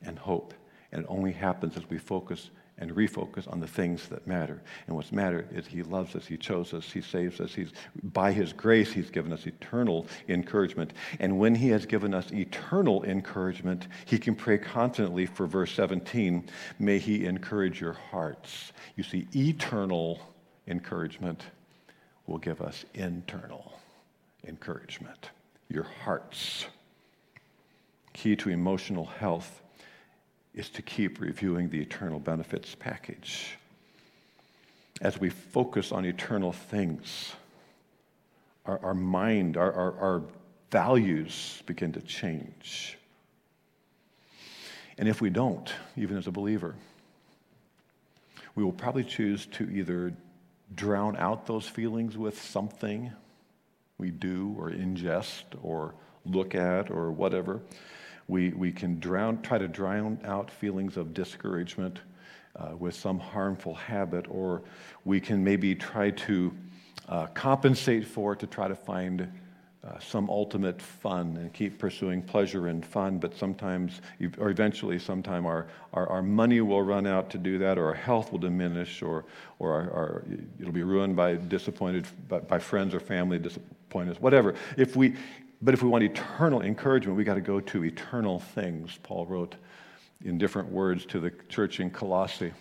and 0.03 0.19
hope. 0.19 0.55
And 0.93 1.05
it 1.05 1.07
only 1.09 1.33
happens 1.33 1.77
as 1.77 1.89
we 1.89 1.99
focus 1.99 2.51
and 2.79 2.95
refocus 2.95 3.51
on 3.53 3.61
the 3.61 3.67
things 3.67 4.09
that 4.09 4.27
matter. 4.27 4.61
And 4.87 4.97
what's 4.97 5.13
matter 5.13 5.47
is 5.53 5.67
He 5.67 5.83
loves 5.83 6.15
us, 6.15 6.27
He 6.27 6.37
chose 6.37 6.73
us, 6.73 6.91
He 6.91 7.01
saves 7.01 7.41
us. 7.41 7.55
He's, 7.55 7.73
by 8.03 8.33
His 8.33 8.53
grace, 8.53 8.93
He's 8.93 9.11
given 9.11 9.33
us 9.33 9.47
eternal 9.47 10.07
encouragement. 10.29 10.93
And 11.19 11.39
when 11.39 11.55
He 11.55 11.69
has 11.71 11.87
given 11.87 12.15
us 12.15 12.33
eternal 12.33 13.05
encouragement, 13.05 13.89
He 14.07 14.19
can 14.19 14.35
pray 14.35 14.59
confidently 14.59 15.27
for 15.27 15.47
verse 15.47 15.73
17 15.73 16.49
May 16.79 16.99
He 16.99 17.27
encourage 17.27 17.81
your 17.81 17.95
hearts. 17.95 18.73
You 18.97 19.03
see, 19.03 19.27
eternal 19.35 20.21
encouragement 20.67 21.43
will 22.27 22.39
give 22.39 22.61
us 22.61 22.85
internal 22.95 23.73
encouragement. 24.47 25.31
Your 25.69 25.87
hearts. 26.05 26.67
Key 28.13 28.37
to 28.37 28.51
emotional 28.51 29.05
health 29.05 29.63
is 30.59 30.69
to 30.71 30.83
keep 30.83 31.21
reviewing 31.21 31.71
the 31.71 31.81
eternal 31.81 32.19
benefits 32.19 32.75
package. 32.75 33.57
As 35.01 35.17
we 35.17 35.31
focus 35.31 35.93
on 35.93 36.05
eternal 36.05 36.51
things, 36.51 37.33
our, 38.67 38.81
our 38.83 38.95
mind, 38.95 39.57
our, 39.57 39.73
our, 39.73 39.99
our 40.01 40.23
values 40.73 41.63
begin 41.67 41.93
to 41.93 42.01
change. 42.01 42.99
And 44.99 45.09
if 45.09 45.21
we 45.21 45.31
don't, 45.31 45.73
even 45.97 46.19
as 46.19 46.27
a 46.27 46.33
believer, 46.33 46.75
we 48.57 48.65
will 48.65 48.73
probably 48.73 49.05
choose 49.05 49.47
to 49.47 49.71
either 49.71 50.13
drown 50.75 51.17
out 51.19 51.47
those 51.47 51.69
feelings 51.69 52.19
with 52.19 52.43
something 52.43 53.13
we 53.97 54.11
do 54.11 54.57
or 54.59 54.73
ingest 54.73 55.45
or 55.63 55.95
look 56.27 56.57
at 56.57 56.91
or 56.91 57.13
whatever, 57.13 57.61
we, 58.29 58.51
we 58.51 58.71
can 58.71 59.01
drown, 59.01 59.41
try 59.43 59.59
to 59.59 59.67
drown 59.67 60.19
out 60.25 60.51
feelings 60.51 60.97
of 60.97 61.15
discouragement 61.15 62.01
uh, 62.57 62.77
with 62.77 62.95
some 62.95 63.19
harmful 63.19 63.75
habit, 63.75 64.27
or 64.29 64.63
we 65.05 65.21
can 65.21 65.43
maybe 65.43 65.75
try 65.75 66.11
to 66.11 66.53
uh, 67.09 67.27
compensate 67.29 68.07
for 68.07 68.35
it 68.35 68.39
to 68.39 68.47
try 68.47 68.69
to 68.69 68.75
find 68.75 69.33
uh, 69.85 69.99
some 70.01 70.29
ultimate 70.29 70.83
fun 70.83 71.37
and 71.37 71.53
keep 71.55 71.79
pursuing 71.79 72.21
pleasure 72.21 72.67
and 72.67 72.85
fun, 72.85 73.17
but 73.19 73.35
sometimes, 73.35 74.03
or 74.39 74.51
eventually, 74.51 74.99
sometime 74.99 75.47
our, 75.47 75.69
our, 75.95 76.09
our, 76.09 76.23
money 76.23 76.61
will 76.61 76.83
run 76.83 77.07
out 77.07 77.31
to 77.31 77.39
do 77.39 77.59
that, 77.59 77.79
or 77.79 77.87
our 77.87 77.95
health 77.95 78.33
will 78.33 78.41
diminish, 78.41 79.03
or, 79.03 79.25
or 79.61 79.73
our, 79.73 79.91
our, 79.93 80.25
it'll 80.61 80.73
be 80.73 80.83
ruined 80.83 81.15
by 81.15 81.37
disappointed, 81.37 82.07
by, 82.29 82.41
by 82.41 82.59
friends 82.59 82.93
or 82.93 83.01
family 83.01 83.39
disappointments, 83.39 84.21
whatever. 84.21 84.55
If 84.77 84.97
we, 84.97 85.15
but 85.61 85.75
if 85.75 85.83
we 85.83 85.89
want 85.89 86.05
eternal 86.05 86.63
encouragement, 86.63 87.17
we 87.17 87.25
got 87.25 87.35
to 87.35 87.41
go 87.41 87.61
to 87.61 87.85
eternal 87.85 88.41
things, 88.41 88.99
Paul 89.03 89.27
wrote 89.27 89.57
in 90.25 90.39
different 90.39 90.71
words 90.71 91.05
to 91.07 91.21
the 91.21 91.33
church 91.49 91.81
in 91.81 91.91
Colossae. 91.91 92.53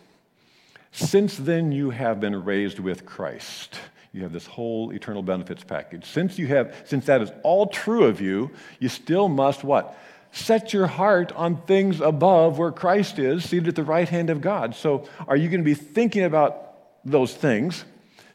Since 0.91 1.37
then 1.37 1.71
you 1.71 1.91
have 1.91 2.19
been 2.19 2.43
raised 2.43 2.79
with 2.79 3.05
Christ. 3.05 3.79
You 4.13 4.23
have 4.23 4.33
this 4.33 4.47
whole 4.47 4.91
eternal 4.91 5.21
benefits 5.21 5.63
package. 5.63 6.05
Since 6.05 6.39
you 6.39 6.47
have 6.47 6.75
since 6.85 7.05
that 7.05 7.21
is 7.21 7.31
all 7.43 7.67
true 7.67 8.05
of 8.05 8.19
you, 8.19 8.51
you 8.79 8.89
still 8.89 9.29
must 9.29 9.63
what? 9.63 9.97
Set 10.31 10.73
your 10.73 10.87
heart 10.87 11.31
on 11.33 11.61
things 11.63 12.01
above 12.01 12.57
where 12.57 12.71
Christ 12.71 13.19
is, 13.19 13.43
seated 13.43 13.69
at 13.69 13.75
the 13.75 13.83
right 13.83 14.07
hand 14.07 14.29
of 14.29 14.41
God. 14.41 14.75
So, 14.75 15.07
are 15.27 15.35
you 15.35 15.49
going 15.49 15.61
to 15.61 15.65
be 15.65 15.73
thinking 15.73 16.23
about 16.23 16.73
those 17.05 17.33
things? 17.33 17.85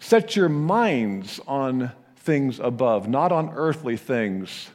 Set 0.01 0.35
your 0.35 0.48
minds 0.48 1.40
on 1.46 1.92
things 2.22 2.61
above, 2.61 3.08
not 3.08 3.32
on 3.32 3.50
earthly 3.54 3.96
things. 3.96 4.70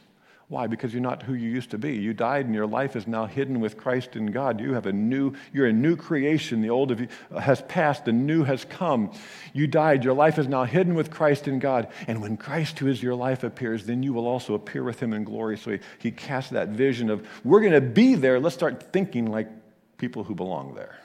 Why? 0.48 0.66
Because 0.66 0.94
you're 0.94 1.02
not 1.02 1.22
who 1.24 1.34
you 1.34 1.50
used 1.50 1.70
to 1.72 1.78
be. 1.78 1.94
You 1.96 2.14
died 2.14 2.46
and 2.46 2.54
your 2.54 2.66
life 2.66 2.96
is 2.96 3.06
now 3.06 3.26
hidden 3.26 3.60
with 3.60 3.76
Christ 3.76 4.16
in 4.16 4.32
God. 4.32 4.60
You 4.60 4.72
have 4.72 4.86
a 4.86 4.92
new, 4.92 5.34
you're 5.52 5.66
a 5.66 5.72
new 5.74 5.94
creation. 5.94 6.62
The 6.62 6.70
old 6.70 6.90
uh, 6.90 7.38
has 7.38 7.60
passed, 7.62 8.06
the 8.06 8.12
new 8.12 8.44
has 8.44 8.64
come. 8.64 9.12
You 9.52 9.66
died, 9.66 10.04
your 10.04 10.14
life 10.14 10.38
is 10.38 10.48
now 10.48 10.64
hidden 10.64 10.94
with 10.94 11.10
Christ 11.10 11.48
in 11.48 11.58
God. 11.58 11.88
And 12.06 12.22
when 12.22 12.38
Christ, 12.38 12.78
who 12.78 12.86
is 12.86 13.02
your 13.02 13.14
life, 13.14 13.44
appears, 13.44 13.84
then 13.84 14.02
you 14.02 14.14
will 14.14 14.26
also 14.26 14.54
appear 14.54 14.82
with 14.84 15.00
him 15.00 15.12
in 15.12 15.24
glory. 15.24 15.58
So 15.58 15.72
he, 15.72 15.80
he 15.98 16.10
casts 16.10 16.50
that 16.52 16.68
vision 16.68 17.10
of, 17.10 17.28
we're 17.44 17.60
going 17.60 17.72
to 17.72 17.82
be 17.82 18.14
there. 18.14 18.40
Let's 18.40 18.54
start 18.54 18.90
thinking 18.90 19.26
like 19.26 19.48
people 19.98 20.24
who 20.24 20.34
belong 20.34 20.74
there. 20.74 20.98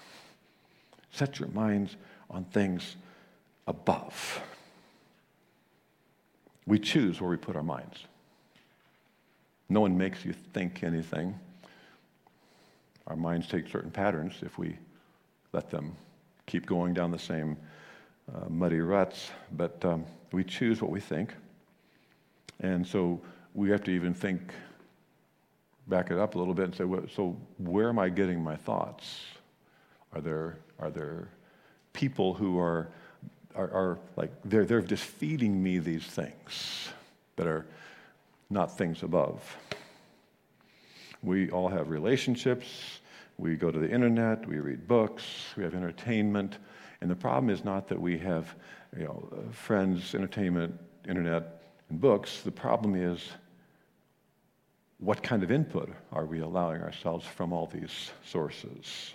Set 1.11 1.37
your 1.37 1.49
minds 1.49 1.97
on 2.29 2.45
things 2.45 2.95
above. 3.67 4.41
We 6.65 6.79
choose 6.79 7.19
where 7.19 7.29
we 7.29 7.37
put 7.37 7.55
our 7.55 7.63
minds. 7.63 8.05
No 9.69 9.81
one 9.81 9.97
makes 9.97 10.23
you 10.23 10.33
think 10.53 10.83
anything. 10.83 11.39
Our 13.07 13.15
minds 13.15 13.47
take 13.47 13.67
certain 13.67 13.91
patterns 13.91 14.35
if 14.41 14.57
we 14.57 14.77
let 15.51 15.69
them 15.69 15.95
keep 16.45 16.65
going 16.65 16.93
down 16.93 17.11
the 17.11 17.19
same 17.19 17.57
uh, 18.33 18.47
muddy 18.49 18.79
ruts, 18.79 19.31
but 19.53 19.83
um, 19.83 20.05
we 20.31 20.43
choose 20.43 20.81
what 20.81 20.91
we 20.91 20.99
think. 20.99 21.33
And 22.59 22.85
so 22.85 23.21
we 23.53 23.69
have 23.69 23.83
to 23.83 23.91
even 23.91 24.13
think, 24.13 24.53
back 25.87 26.11
it 26.11 26.17
up 26.17 26.35
a 26.35 26.39
little 26.39 26.53
bit 26.53 26.65
and 26.65 26.75
say, 26.75 26.85
well, 26.85 27.03
so 27.13 27.37
where 27.57 27.89
am 27.89 27.99
I 27.99 28.09
getting 28.09 28.41
my 28.41 28.55
thoughts? 28.55 29.19
Are 30.13 30.21
there, 30.21 30.57
are 30.79 30.89
there 30.89 31.27
people 31.91 32.33
who 32.33 32.57
are 32.57 32.89
are, 33.55 33.71
are 33.71 33.99
like, 34.15 34.31
they're, 34.45 34.65
they're 34.65 34.81
just 34.81 35.03
feeding 35.03 35.61
me 35.61 35.79
these 35.79 36.03
things 36.03 36.89
that 37.35 37.47
are 37.47 37.65
not 38.49 38.77
things 38.77 39.03
above. 39.03 39.57
We 41.21 41.49
all 41.49 41.69
have 41.69 41.89
relationships. 41.89 42.99
We 43.37 43.55
go 43.55 43.71
to 43.71 43.79
the 43.79 43.89
internet. 43.89 44.47
We 44.47 44.59
read 44.59 44.87
books. 44.87 45.23
We 45.55 45.63
have 45.63 45.73
entertainment. 45.73 46.57
And 47.01 47.09
the 47.09 47.15
problem 47.15 47.49
is 47.49 47.63
not 47.63 47.87
that 47.87 47.99
we 47.99 48.17
have 48.19 48.55
you 48.97 49.05
know, 49.05 49.29
friends, 49.51 50.13
entertainment, 50.13 50.79
internet, 51.07 51.63
and 51.89 51.99
books. 51.99 52.41
The 52.41 52.51
problem 52.51 52.95
is 52.95 53.21
what 54.99 55.21
kind 55.23 55.43
of 55.43 55.51
input 55.51 55.89
are 56.11 56.25
we 56.25 56.39
allowing 56.39 56.81
ourselves 56.81 57.25
from 57.25 57.51
all 57.51 57.67
these 57.67 58.11
sources? 58.25 59.13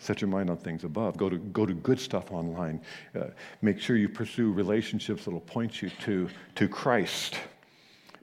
Set 0.00 0.20
your 0.20 0.28
mind 0.28 0.50
on 0.50 0.56
things 0.56 0.84
above. 0.84 1.16
Go 1.16 1.30
to, 1.30 1.38
go 1.38 1.64
to 1.64 1.74
good 1.74 1.98
stuff 1.98 2.32
online. 2.32 2.80
Uh, 3.14 3.26
make 3.62 3.80
sure 3.80 3.96
you 3.96 4.08
pursue 4.08 4.52
relationships 4.52 5.24
that 5.24 5.30
will 5.30 5.40
point 5.40 5.80
you 5.80 5.90
to, 6.02 6.28
to 6.56 6.68
Christ. 6.68 7.36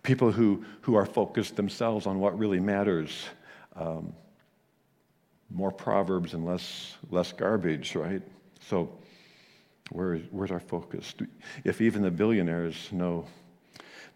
People 0.04 0.32
who, 0.32 0.64
who 0.82 0.96
are 0.96 1.06
focused 1.06 1.56
themselves 1.56 2.06
on 2.06 2.20
what 2.20 2.38
really 2.38 2.60
matters. 2.60 3.26
Um, 3.76 4.14
more 5.50 5.72
proverbs 5.72 6.34
and 6.34 6.46
less, 6.46 6.96
less 7.10 7.32
garbage, 7.32 7.96
right? 7.96 8.22
So, 8.60 8.92
where, 9.92 10.18
where's 10.32 10.52
our 10.52 10.60
focus? 10.60 11.14
If 11.64 11.82
even 11.82 12.02
the 12.02 12.12
billionaires 12.12 12.90
know 12.92 13.26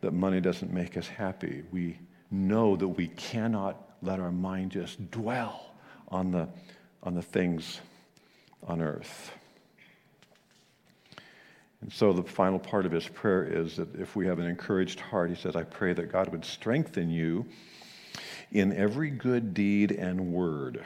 that 0.02 0.14
money 0.14 0.40
doesn't 0.40 0.72
make 0.72 0.98
us 0.98 1.08
happy, 1.08 1.64
we 1.72 2.00
know 2.32 2.76
that 2.76 2.88
we 2.88 3.08
cannot 3.08 3.98
let 4.02 4.20
our 4.20 4.32
mind 4.32 4.72
just 4.72 5.12
dwell 5.12 5.74
on 6.10 6.32
the, 6.32 6.48
on 7.06 7.14
the 7.14 7.22
things 7.22 7.80
on 8.68 8.82
earth. 8.82 9.32
And 11.82 11.94
so 11.94 12.14
the 12.14 12.24
final 12.24 12.58
part 12.58 12.88
of 12.88 12.92
his 12.92 13.08
prayer 13.08 13.44
is 13.44 13.76
that 13.76 13.94
if 13.96 14.16
we 14.16 14.26
have 14.26 14.40
an 14.40 14.48
encouraged 14.48 15.00
heart, 15.00 15.30
he 15.30 15.36
says, 15.36 15.56
I 15.56 15.64
pray 15.64 15.94
that 15.94 16.12
God 16.12 16.30
would 16.30 16.44
strengthen 16.44 17.12
you 17.12 17.46
in 18.52 18.74
every 18.74 19.12
good 19.12 19.54
deed 19.54 19.92
and 19.92 20.34
word. 20.34 20.84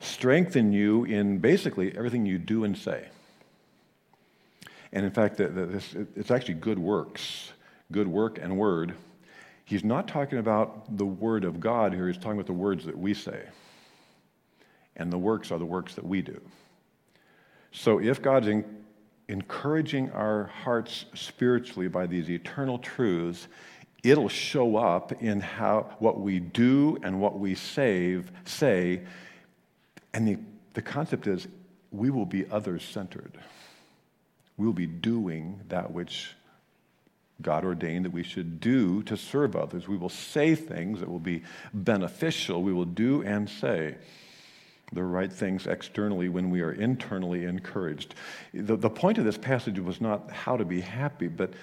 Strengthen 0.00 0.72
you 0.72 1.04
in 1.04 1.38
basically 1.38 1.96
everything 1.96 2.26
you 2.26 2.38
do 2.38 2.64
and 2.64 2.76
say. 2.76 3.08
And 4.92 5.06
in 5.06 5.12
fact, 5.12 5.38
this, 5.38 5.94
it's 6.16 6.30
actually 6.30 6.54
good 6.54 6.78
works, 6.78 7.52
good 7.90 8.08
work 8.08 8.38
and 8.42 8.58
word. 8.58 8.94
He's 9.64 9.84
not 9.84 10.06
talking 10.06 10.38
about 10.38 10.98
the 10.98 11.06
word 11.06 11.44
of 11.44 11.60
God 11.60 11.94
here, 11.94 12.08
he's 12.08 12.18
talking 12.18 12.32
about 12.32 12.46
the 12.46 12.52
words 12.52 12.84
that 12.84 12.98
we 12.98 13.14
say. 13.14 13.44
And 14.96 15.12
the 15.12 15.18
works 15.18 15.50
are 15.50 15.58
the 15.58 15.66
works 15.66 15.94
that 15.94 16.06
we 16.06 16.22
do. 16.22 16.40
So 17.72 17.98
if 17.98 18.20
God's 18.20 18.48
in, 18.48 18.64
encouraging 19.28 20.10
our 20.10 20.44
hearts 20.44 21.06
spiritually 21.14 21.88
by 21.88 22.06
these 22.06 22.28
eternal 22.28 22.78
truths, 22.78 23.48
it'll 24.02 24.28
show 24.28 24.76
up 24.76 25.12
in 25.22 25.40
how 25.40 25.94
what 25.98 26.20
we 26.20 26.40
do 26.40 26.98
and 27.02 27.20
what 27.20 27.38
we 27.38 27.54
save, 27.54 28.30
say. 28.44 29.02
And 30.12 30.28
the, 30.28 30.38
the 30.74 30.82
concept 30.82 31.26
is 31.26 31.48
we 31.90 32.10
will 32.10 32.26
be 32.26 32.48
others 32.50 32.84
centered 32.84 33.38
we'll 34.56 34.72
be 34.72 34.86
doing 34.86 35.60
that 35.68 35.90
which 35.90 36.34
God 37.40 37.64
ordained 37.64 38.04
that 38.04 38.12
we 38.12 38.22
should 38.22 38.60
do 38.60 39.02
to 39.04 39.16
serve 39.16 39.56
others. 39.56 39.88
We 39.88 39.96
will 39.96 40.08
say 40.08 40.54
things 40.54 41.00
that 41.00 41.08
will 41.08 41.18
be 41.18 41.42
beneficial. 41.74 42.62
We 42.62 42.72
will 42.72 42.84
do 42.84 43.22
and 43.22 43.48
say 43.48 43.96
the 44.92 45.02
right 45.02 45.32
things 45.32 45.66
externally 45.66 46.28
when 46.28 46.50
we 46.50 46.60
are 46.60 46.72
internally 46.72 47.44
encouraged. 47.44 48.14
The, 48.52 48.76
the 48.76 48.90
point 48.90 49.18
of 49.18 49.24
this 49.24 49.38
passage 49.38 49.78
was 49.78 50.00
not 50.00 50.30
how 50.30 50.56
to 50.56 50.64
be 50.64 50.80
happy, 50.80 51.28
but 51.28 51.54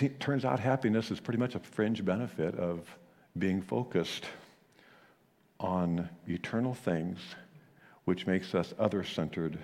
it 0.00 0.20
turns 0.20 0.44
out 0.44 0.60
happiness 0.60 1.10
is 1.10 1.20
pretty 1.20 1.38
much 1.38 1.54
a 1.54 1.58
fringe 1.58 2.04
benefit 2.04 2.54
of 2.56 2.86
being 3.38 3.62
focused 3.62 4.26
on 5.58 6.08
eternal 6.28 6.74
things, 6.74 7.18
which 8.04 8.26
makes 8.26 8.54
us 8.54 8.74
other 8.78 9.04
centered 9.04 9.58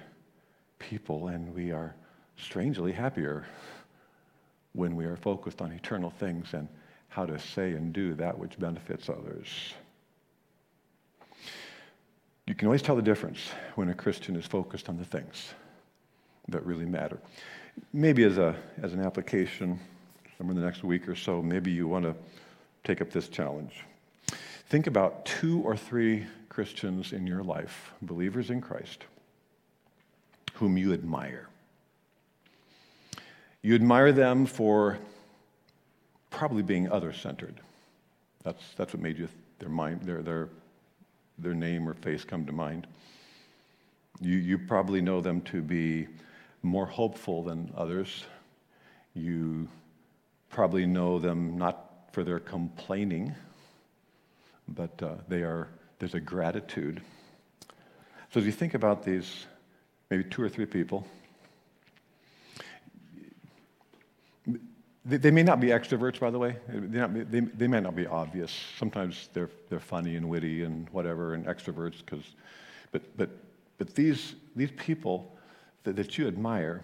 people, 0.78 1.28
and 1.28 1.54
we 1.54 1.72
are 1.72 1.94
strangely 2.36 2.92
happier 2.92 3.46
when 4.74 4.94
we 4.94 5.06
are 5.06 5.16
focused 5.16 5.62
on 5.62 5.72
eternal 5.72 6.10
things 6.10 6.52
and 6.52 6.68
how 7.08 7.24
to 7.24 7.38
say 7.38 7.72
and 7.72 7.94
do 7.94 8.14
that 8.14 8.38
which 8.38 8.58
benefits 8.58 9.08
others. 9.08 9.48
You 12.46 12.54
can 12.54 12.68
always 12.68 12.82
tell 12.82 12.94
the 12.94 13.02
difference 13.02 13.50
when 13.74 13.88
a 13.88 13.94
Christian 13.94 14.36
is 14.36 14.46
focused 14.46 14.88
on 14.88 14.96
the 14.96 15.04
things 15.04 15.52
that 16.48 16.64
really 16.64 16.84
matter. 16.84 17.18
Maybe 17.92 18.22
as, 18.22 18.38
a, 18.38 18.54
as 18.82 18.92
an 18.92 19.00
application, 19.00 19.80
somewhere 20.38 20.54
in 20.54 20.60
the 20.60 20.66
next 20.66 20.84
week 20.84 21.08
or 21.08 21.16
so, 21.16 21.42
maybe 21.42 21.72
you 21.72 21.88
want 21.88 22.04
to 22.04 22.14
take 22.84 23.00
up 23.00 23.10
this 23.10 23.28
challenge. 23.28 23.84
Think 24.68 24.86
about 24.86 25.26
two 25.26 25.60
or 25.62 25.76
three 25.76 26.24
Christians 26.48 27.12
in 27.12 27.26
your 27.26 27.42
life, 27.42 27.92
believers 28.02 28.50
in 28.50 28.60
Christ, 28.60 29.04
whom 30.54 30.78
you 30.78 30.92
admire. 30.92 31.48
You 33.62 33.74
admire 33.74 34.12
them 34.12 34.46
for 34.46 34.98
probably 36.30 36.62
being 36.62 36.90
other 36.90 37.12
centered. 37.12 37.60
That's, 38.44 38.62
that's 38.76 38.92
what 38.92 39.02
made 39.02 39.18
you, 39.18 39.28
their, 39.58 39.68
mind, 39.68 40.02
their, 40.02 40.22
their, 40.22 40.48
their 41.38 41.54
name 41.54 41.88
or 41.88 41.94
face 41.94 42.24
come 42.24 42.46
to 42.46 42.52
mind. 42.52 42.86
You, 44.20 44.36
you 44.36 44.58
probably 44.58 45.00
know 45.00 45.20
them 45.20 45.40
to 45.42 45.60
be 45.62 46.08
more 46.62 46.86
hopeful 46.86 47.42
than 47.42 47.72
others. 47.76 48.24
You 49.14 49.68
probably 50.50 50.86
know 50.86 51.18
them 51.18 51.58
not 51.58 52.08
for 52.12 52.24
their 52.24 52.38
complaining, 52.38 53.34
but 54.68 55.02
uh, 55.02 55.16
they 55.28 55.42
are, 55.42 55.68
there's 55.98 56.14
a 56.14 56.20
gratitude. 56.20 57.02
So 58.32 58.40
as 58.40 58.46
you 58.46 58.52
think 58.52 58.74
about 58.74 59.02
these, 59.02 59.46
maybe 60.10 60.24
two 60.24 60.42
or 60.42 60.48
three 60.48 60.66
people, 60.66 61.06
They, 65.06 65.18
they 65.18 65.30
may 65.30 65.44
not 65.44 65.60
be 65.60 65.68
extroverts, 65.68 66.18
by 66.18 66.30
the 66.30 66.38
way. 66.38 66.56
They, 66.68 66.98
not, 66.98 67.30
they, 67.30 67.40
they 67.40 67.68
may 67.68 67.80
not 67.80 67.94
be 67.94 68.06
obvious. 68.06 68.52
Sometimes 68.76 69.28
they're, 69.32 69.50
they're 69.70 69.78
funny 69.80 70.16
and 70.16 70.28
witty 70.28 70.64
and 70.64 70.88
whatever, 70.90 71.34
and 71.34 71.46
extroverts, 71.46 71.98
because, 71.98 72.24
but, 72.90 73.02
but, 73.16 73.30
but 73.78 73.94
these, 73.94 74.34
these 74.56 74.72
people 74.76 75.32
that, 75.84 75.94
that 75.96 76.18
you 76.18 76.26
admire 76.26 76.82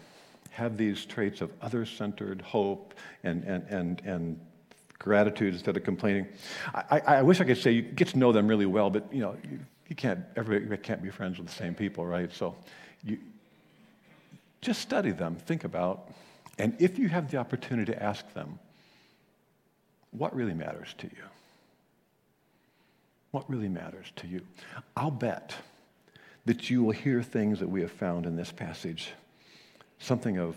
have 0.50 0.76
these 0.76 1.04
traits 1.04 1.40
of 1.40 1.50
other 1.60 1.84
centered 1.84 2.40
hope 2.42 2.94
and, 3.24 3.42
and, 3.44 3.66
and, 3.68 4.02
and 4.04 4.40
gratitude 4.98 5.54
instead 5.54 5.76
of 5.76 5.82
complaining. 5.82 6.26
I, 6.74 6.84
I, 6.90 7.16
I, 7.16 7.22
wish 7.22 7.40
I 7.40 7.44
could 7.44 7.58
say 7.58 7.72
you 7.72 7.82
get 7.82 8.08
to 8.08 8.18
know 8.18 8.32
them 8.32 8.46
really 8.46 8.66
well, 8.66 8.88
but 8.88 9.12
you 9.12 9.20
know, 9.20 9.36
you, 9.50 9.58
you 9.88 9.96
can't, 9.96 10.20
everybody 10.36 10.80
can't 10.80 11.02
be 11.02 11.10
friends 11.10 11.38
with 11.38 11.48
the 11.48 11.54
same 11.54 11.74
people, 11.74 12.06
right? 12.06 12.32
So 12.32 12.54
you 13.02 13.18
just 14.60 14.80
study 14.80 15.10
them, 15.10 15.34
think 15.34 15.64
about 15.64 16.12
and 16.58 16.76
if 16.78 16.98
you 16.98 17.08
have 17.08 17.30
the 17.30 17.38
opportunity 17.38 17.92
to 17.92 18.02
ask 18.02 18.32
them, 18.34 18.58
what 20.10 20.34
really 20.34 20.54
matters 20.54 20.94
to 20.98 21.06
you? 21.06 21.22
What 23.30 23.48
really 23.48 23.68
matters 23.68 24.12
to 24.16 24.26
you? 24.26 24.42
I'll 24.96 25.10
bet 25.10 25.54
that 26.44 26.68
you 26.68 26.82
will 26.82 26.92
hear 26.92 27.22
things 27.22 27.60
that 27.60 27.68
we 27.68 27.80
have 27.80 27.92
found 27.92 28.26
in 28.26 28.36
this 28.36 28.52
passage. 28.52 29.10
Something 29.98 30.38
of, 30.38 30.56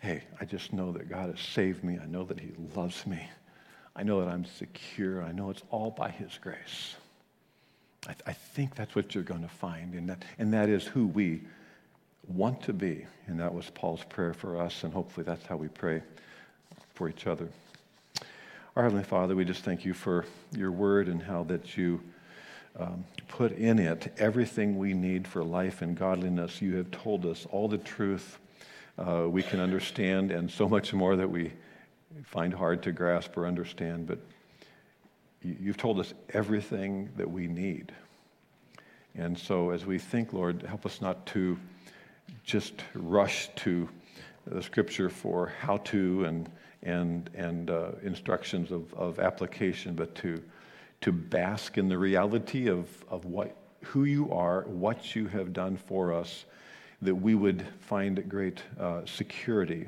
hey, 0.00 0.22
I 0.40 0.44
just 0.44 0.72
know 0.72 0.92
that 0.92 1.10
God 1.10 1.30
has 1.30 1.40
saved 1.40 1.84
me. 1.84 1.98
I 2.02 2.06
know 2.06 2.24
that 2.24 2.40
He 2.40 2.52
loves 2.74 3.06
me. 3.06 3.20
I 3.94 4.02
know 4.02 4.20
that 4.20 4.28
I'm 4.28 4.44
secure. 4.44 5.22
I 5.22 5.32
know 5.32 5.50
it's 5.50 5.62
all 5.70 5.90
by 5.90 6.10
His 6.10 6.38
grace. 6.40 6.96
I, 8.04 8.12
th- 8.12 8.22
I 8.26 8.32
think 8.32 8.74
that's 8.74 8.94
what 8.94 9.14
you're 9.14 9.24
going 9.24 9.42
to 9.42 9.48
find, 9.48 9.94
and 9.94 10.08
that, 10.08 10.24
and 10.38 10.52
that 10.52 10.68
is 10.68 10.84
who 10.84 11.06
we 11.06 11.42
want 12.28 12.62
to 12.62 12.72
be. 12.72 13.06
And 13.26 13.40
that 13.40 13.54
was 13.54 13.70
Paul's 13.70 14.04
prayer 14.04 14.34
for 14.34 14.60
us, 14.60 14.84
and 14.84 14.92
hopefully 14.92 15.24
that's 15.24 15.46
how 15.46 15.56
we 15.56 15.68
pray 15.68 16.02
for 16.94 17.08
each 17.08 17.26
other. 17.26 17.48
Our 18.76 18.82
Heavenly 18.82 19.04
Father, 19.04 19.36
we 19.36 19.44
just 19.44 19.64
thank 19.64 19.84
you 19.84 19.94
for 19.94 20.24
your 20.56 20.72
word 20.72 21.08
and 21.08 21.22
how 21.22 21.44
that 21.44 21.76
you 21.76 22.00
um, 22.78 23.04
put 23.28 23.52
in 23.52 23.78
it 23.78 24.12
everything 24.18 24.76
we 24.76 24.94
need 24.94 25.28
for 25.28 25.44
life 25.44 25.80
and 25.80 25.96
godliness. 25.96 26.60
You 26.60 26.76
have 26.76 26.90
told 26.90 27.24
us 27.24 27.46
all 27.50 27.68
the 27.68 27.78
truth 27.78 28.38
uh, 28.98 29.26
we 29.28 29.42
can 29.42 29.60
understand, 29.60 30.30
and 30.30 30.50
so 30.50 30.68
much 30.68 30.92
more 30.92 31.16
that 31.16 31.28
we 31.28 31.52
find 32.24 32.52
hard 32.52 32.82
to 32.82 32.92
grasp 32.92 33.36
or 33.36 33.46
understand. 33.46 34.06
But 34.06 34.18
you've 35.42 35.76
told 35.76 36.00
us 36.00 36.14
everything 36.30 37.10
that 37.16 37.30
we 37.30 37.46
need. 37.46 37.92
And 39.16 39.38
so, 39.38 39.70
as 39.70 39.86
we 39.86 39.98
think, 39.98 40.32
Lord, 40.32 40.62
help 40.62 40.86
us 40.86 41.00
not 41.00 41.26
to 41.26 41.58
just 42.44 42.74
rush 42.94 43.48
to 43.56 43.88
the 44.46 44.62
scripture 44.62 45.08
for 45.08 45.52
how 45.60 45.78
to 45.78 46.24
and, 46.24 46.50
and, 46.82 47.30
and 47.34 47.70
uh, 47.70 47.92
instructions 48.02 48.70
of, 48.70 48.92
of 48.94 49.18
application, 49.18 49.94
but 49.94 50.14
to, 50.16 50.42
to 51.00 51.12
bask 51.12 51.78
in 51.78 51.88
the 51.88 51.96
reality 51.96 52.68
of, 52.68 52.88
of 53.08 53.24
what, 53.24 53.56
who 53.82 54.04
you 54.04 54.30
are, 54.32 54.62
what 54.62 55.16
you 55.16 55.26
have 55.28 55.52
done 55.52 55.76
for 55.76 56.12
us, 56.12 56.44
that 57.02 57.14
we 57.14 57.34
would 57.34 57.66
find 57.80 58.28
great 58.28 58.62
uh, 58.78 59.00
security 59.04 59.86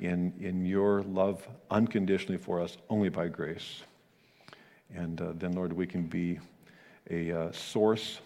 in, 0.00 0.32
in 0.40 0.64
your 0.64 1.02
love 1.02 1.46
unconditionally 1.70 2.38
for 2.38 2.60
us, 2.60 2.76
only 2.90 3.08
by 3.08 3.28
grace. 3.28 3.82
And 4.94 5.20
uh, 5.20 5.32
then, 5.34 5.52
Lord, 5.52 5.72
we 5.72 5.86
can 5.86 6.02
be 6.02 6.38
a 7.10 7.32
uh, 7.32 7.52
source 7.52 8.20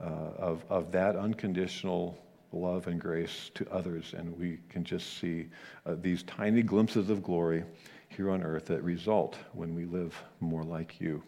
uh, 0.00 0.04
of, 0.04 0.64
of 0.68 0.92
that 0.92 1.16
unconditional 1.16 2.18
love 2.52 2.86
and 2.86 3.00
grace 3.00 3.50
to 3.54 3.70
others, 3.70 4.14
and 4.16 4.36
we 4.38 4.58
can 4.68 4.84
just 4.84 5.18
see 5.18 5.48
uh, 5.86 5.94
these 6.00 6.22
tiny 6.22 6.62
glimpses 6.62 7.10
of 7.10 7.22
glory 7.22 7.64
here 8.08 8.30
on 8.30 8.42
earth 8.42 8.66
that 8.66 8.82
result 8.82 9.36
when 9.52 9.74
we 9.74 9.84
live 9.84 10.20
more 10.40 10.62
like 10.64 11.00
you. 11.00 11.22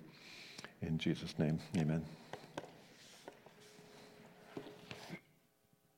In 0.83 0.99
Jesus' 0.99 1.39
name, 1.39 1.59
amen. 1.77 2.05